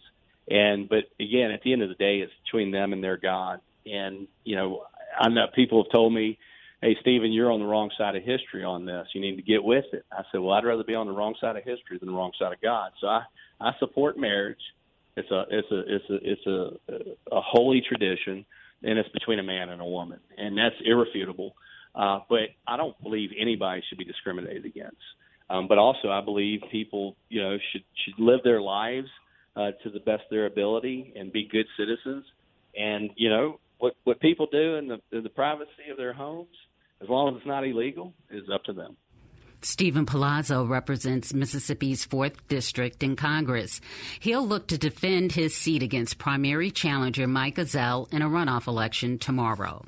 And 0.48 0.88
but 0.88 1.06
again, 1.20 1.52
at 1.52 1.64
the 1.64 1.74
end 1.74 1.82
of 1.82 1.90
the 1.90 1.96
day, 1.96 2.20
it's 2.20 2.32
between 2.46 2.72
them 2.72 2.94
and 2.94 3.04
their 3.04 3.18
God. 3.18 3.62
And 3.86 4.28
you 4.44 4.56
know, 4.56 4.86
I 5.20 5.30
know 5.30 5.48
people 5.54 5.84
have 5.84 5.92
told 5.92 6.14
me, 6.14 6.38
"Hey, 6.82 6.98
Steven, 7.02 7.32
you're 7.32 7.52
on 7.52 7.60
the 7.60 7.66
wrong 7.66 7.92
side 7.98 8.16
of 8.16 8.24
history 8.24 8.64
on 8.64 8.86
this. 8.86 9.08
You 9.14 9.22
need 9.22 9.36
to 9.36 9.42
get 9.42 9.64
with 9.64 9.86
it." 9.94 10.06
I 10.12 10.24
said, 10.32 10.42
"Well, 10.42 10.54
I'd 10.54 10.66
rather 10.66 10.84
be 10.84 10.96
on 10.96 11.08
the 11.08 11.14
wrong 11.14 11.36
side 11.40 11.56
of 11.56 11.64
history 11.64 11.98
than 11.98 12.10
the 12.10 12.16
wrong 12.16 12.32
side 12.38 12.54
of 12.54 12.62
God." 12.62 12.92
So 13.00 13.08
I 13.08 13.24
I 13.60 13.72
support 13.80 14.18
marriage. 14.18 14.62
It's 15.16 15.30
a 15.32 15.46
it's 15.50 15.72
a 15.72 15.96
it's 15.96 16.10
a 16.10 16.32
it's 16.32 16.48
a 16.48 17.36
a 17.36 17.42
holy 17.42 17.82
tradition, 17.82 18.46
and 18.84 18.98
it's 18.98 19.10
between 19.10 19.40
a 19.40 19.44
man 19.44 19.70
and 19.70 19.82
a 19.82 19.86
woman, 19.86 20.20
and 20.38 20.58
that's 20.58 20.76
irrefutable. 20.84 21.56
Uh, 21.94 22.20
but 22.30 22.50
I 22.68 22.78
don't 22.78 23.00
believe 23.04 23.32
anybody 23.38 23.84
should 23.90 23.98
be 23.98 24.06
discriminated 24.06 24.66
against. 24.66 25.02
Um, 25.50 25.68
but 25.68 25.78
also, 25.78 26.10
I 26.10 26.22
believe 26.22 26.62
people, 26.72 27.18
you 27.28 27.42
know, 27.42 27.58
should 27.72 27.84
should 28.06 28.18
live 28.18 28.40
their 28.44 28.62
lives 28.62 29.10
uh, 29.56 29.72
to 29.84 29.90
the 29.90 30.00
best 30.00 30.24
of 30.24 30.30
their 30.30 30.46
ability 30.46 31.14
and 31.16 31.32
be 31.32 31.46
good 31.46 31.66
citizens. 31.78 32.24
And 32.78 33.10
you 33.18 33.30
know, 33.30 33.60
what 33.82 33.96
what 34.04 34.20
people 34.20 34.48
do 34.52 34.76
in 34.76 34.88
the 34.88 35.02
in 35.12 35.24
the 35.24 35.30
privacy 35.30 35.90
of 35.90 35.98
their 35.98 36.14
homes, 36.14 36.56
as 37.02 37.10
long 37.10 37.30
as 37.30 37.38
it's 37.38 37.48
not 37.48 37.66
illegal, 37.66 38.14
is 38.30 38.44
up 38.54 38.64
to 38.66 38.74
them. 38.74 38.96
Steven 39.64 40.06
Palazzo 40.06 40.66
represents 40.66 41.36
Mississippi's 41.36 42.06
4th 42.06 42.38
District 42.48 43.04
in 43.04 43.16
Congress. 43.16 43.80
He'll 44.20 44.48
look 44.48 44.68
to 44.68 44.78
defend 44.78 45.34
his 45.34 45.56
seat 45.56 45.84
against 45.84 46.18
primary 46.18 46.72
challenger 46.72 47.28
Mike 47.28 47.58
Ezell 47.58 48.12
in 48.12 48.24
a 48.24 48.30
runoff 48.30 48.66
election 48.66 49.20
tomorrow. 49.20 49.86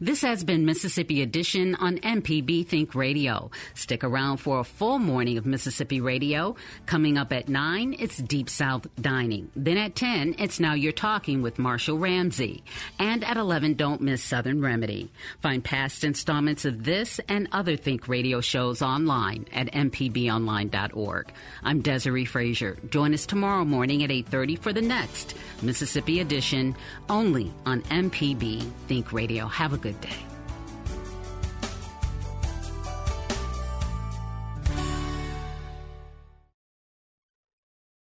This 0.00 0.22
has 0.22 0.44
been 0.44 0.64
Mississippi 0.64 1.22
Edition 1.22 1.74
on 1.74 1.98
MPB 1.98 2.66
Think 2.66 2.94
Radio. 2.94 3.50
Stick 3.74 4.04
around 4.04 4.38
for 4.38 4.60
a 4.60 4.64
full 4.64 4.98
morning 4.98 5.38
of 5.38 5.46
Mississippi 5.46 6.00
Radio. 6.00 6.56
Coming 6.86 7.18
up 7.18 7.32
at 7.32 7.48
9, 7.48 7.96
it's 7.98 8.18
Deep 8.18 8.48
South 8.48 8.86
Dining. 9.00 9.50
Then 9.56 9.76
at 9.76 9.94
10, 9.94 10.36
it's 10.38 10.60
Now 10.60 10.74
You're 10.74 10.92
Talking 10.92 11.42
with 11.42 11.58
Marshall 11.58 11.98
Ramsey. 11.98 12.62
And 12.98 13.24
at 13.24 13.36
11, 13.36 13.74
don't 13.74 14.00
miss 14.00 14.22
Southern 14.22 14.60
Remedy. 14.60 15.10
Find 15.40 15.62
past 15.64 16.04
installments 16.04 16.64
of 16.64 16.84
this 16.84 17.20
and 17.28 17.48
other 17.52 17.76
Think 17.76 18.08
Radio 18.08 18.40
shows 18.40 18.82
online 18.82 19.46
at 19.52 19.72
mpbonline.org. 19.72 21.32
I'm 21.62 21.82
Desare 21.82 22.26
Frazier. 22.26 22.76
Join 22.90 23.14
us 23.14 23.26
tomorrow 23.26 23.64
morning 23.64 24.02
at 24.02 24.10
8.30 24.10 24.58
for 24.58 24.72
the 24.72 24.82
next 24.82 25.34
Mississippi 25.62 26.20
Edition, 26.20 26.74
only 27.08 27.52
on 27.66 27.82
MPB 27.82 28.70
Think 28.86 29.12
Radio. 29.12 29.46
Have 29.58 29.72
a 29.72 29.76
good 29.76 30.00
day. 30.00 30.27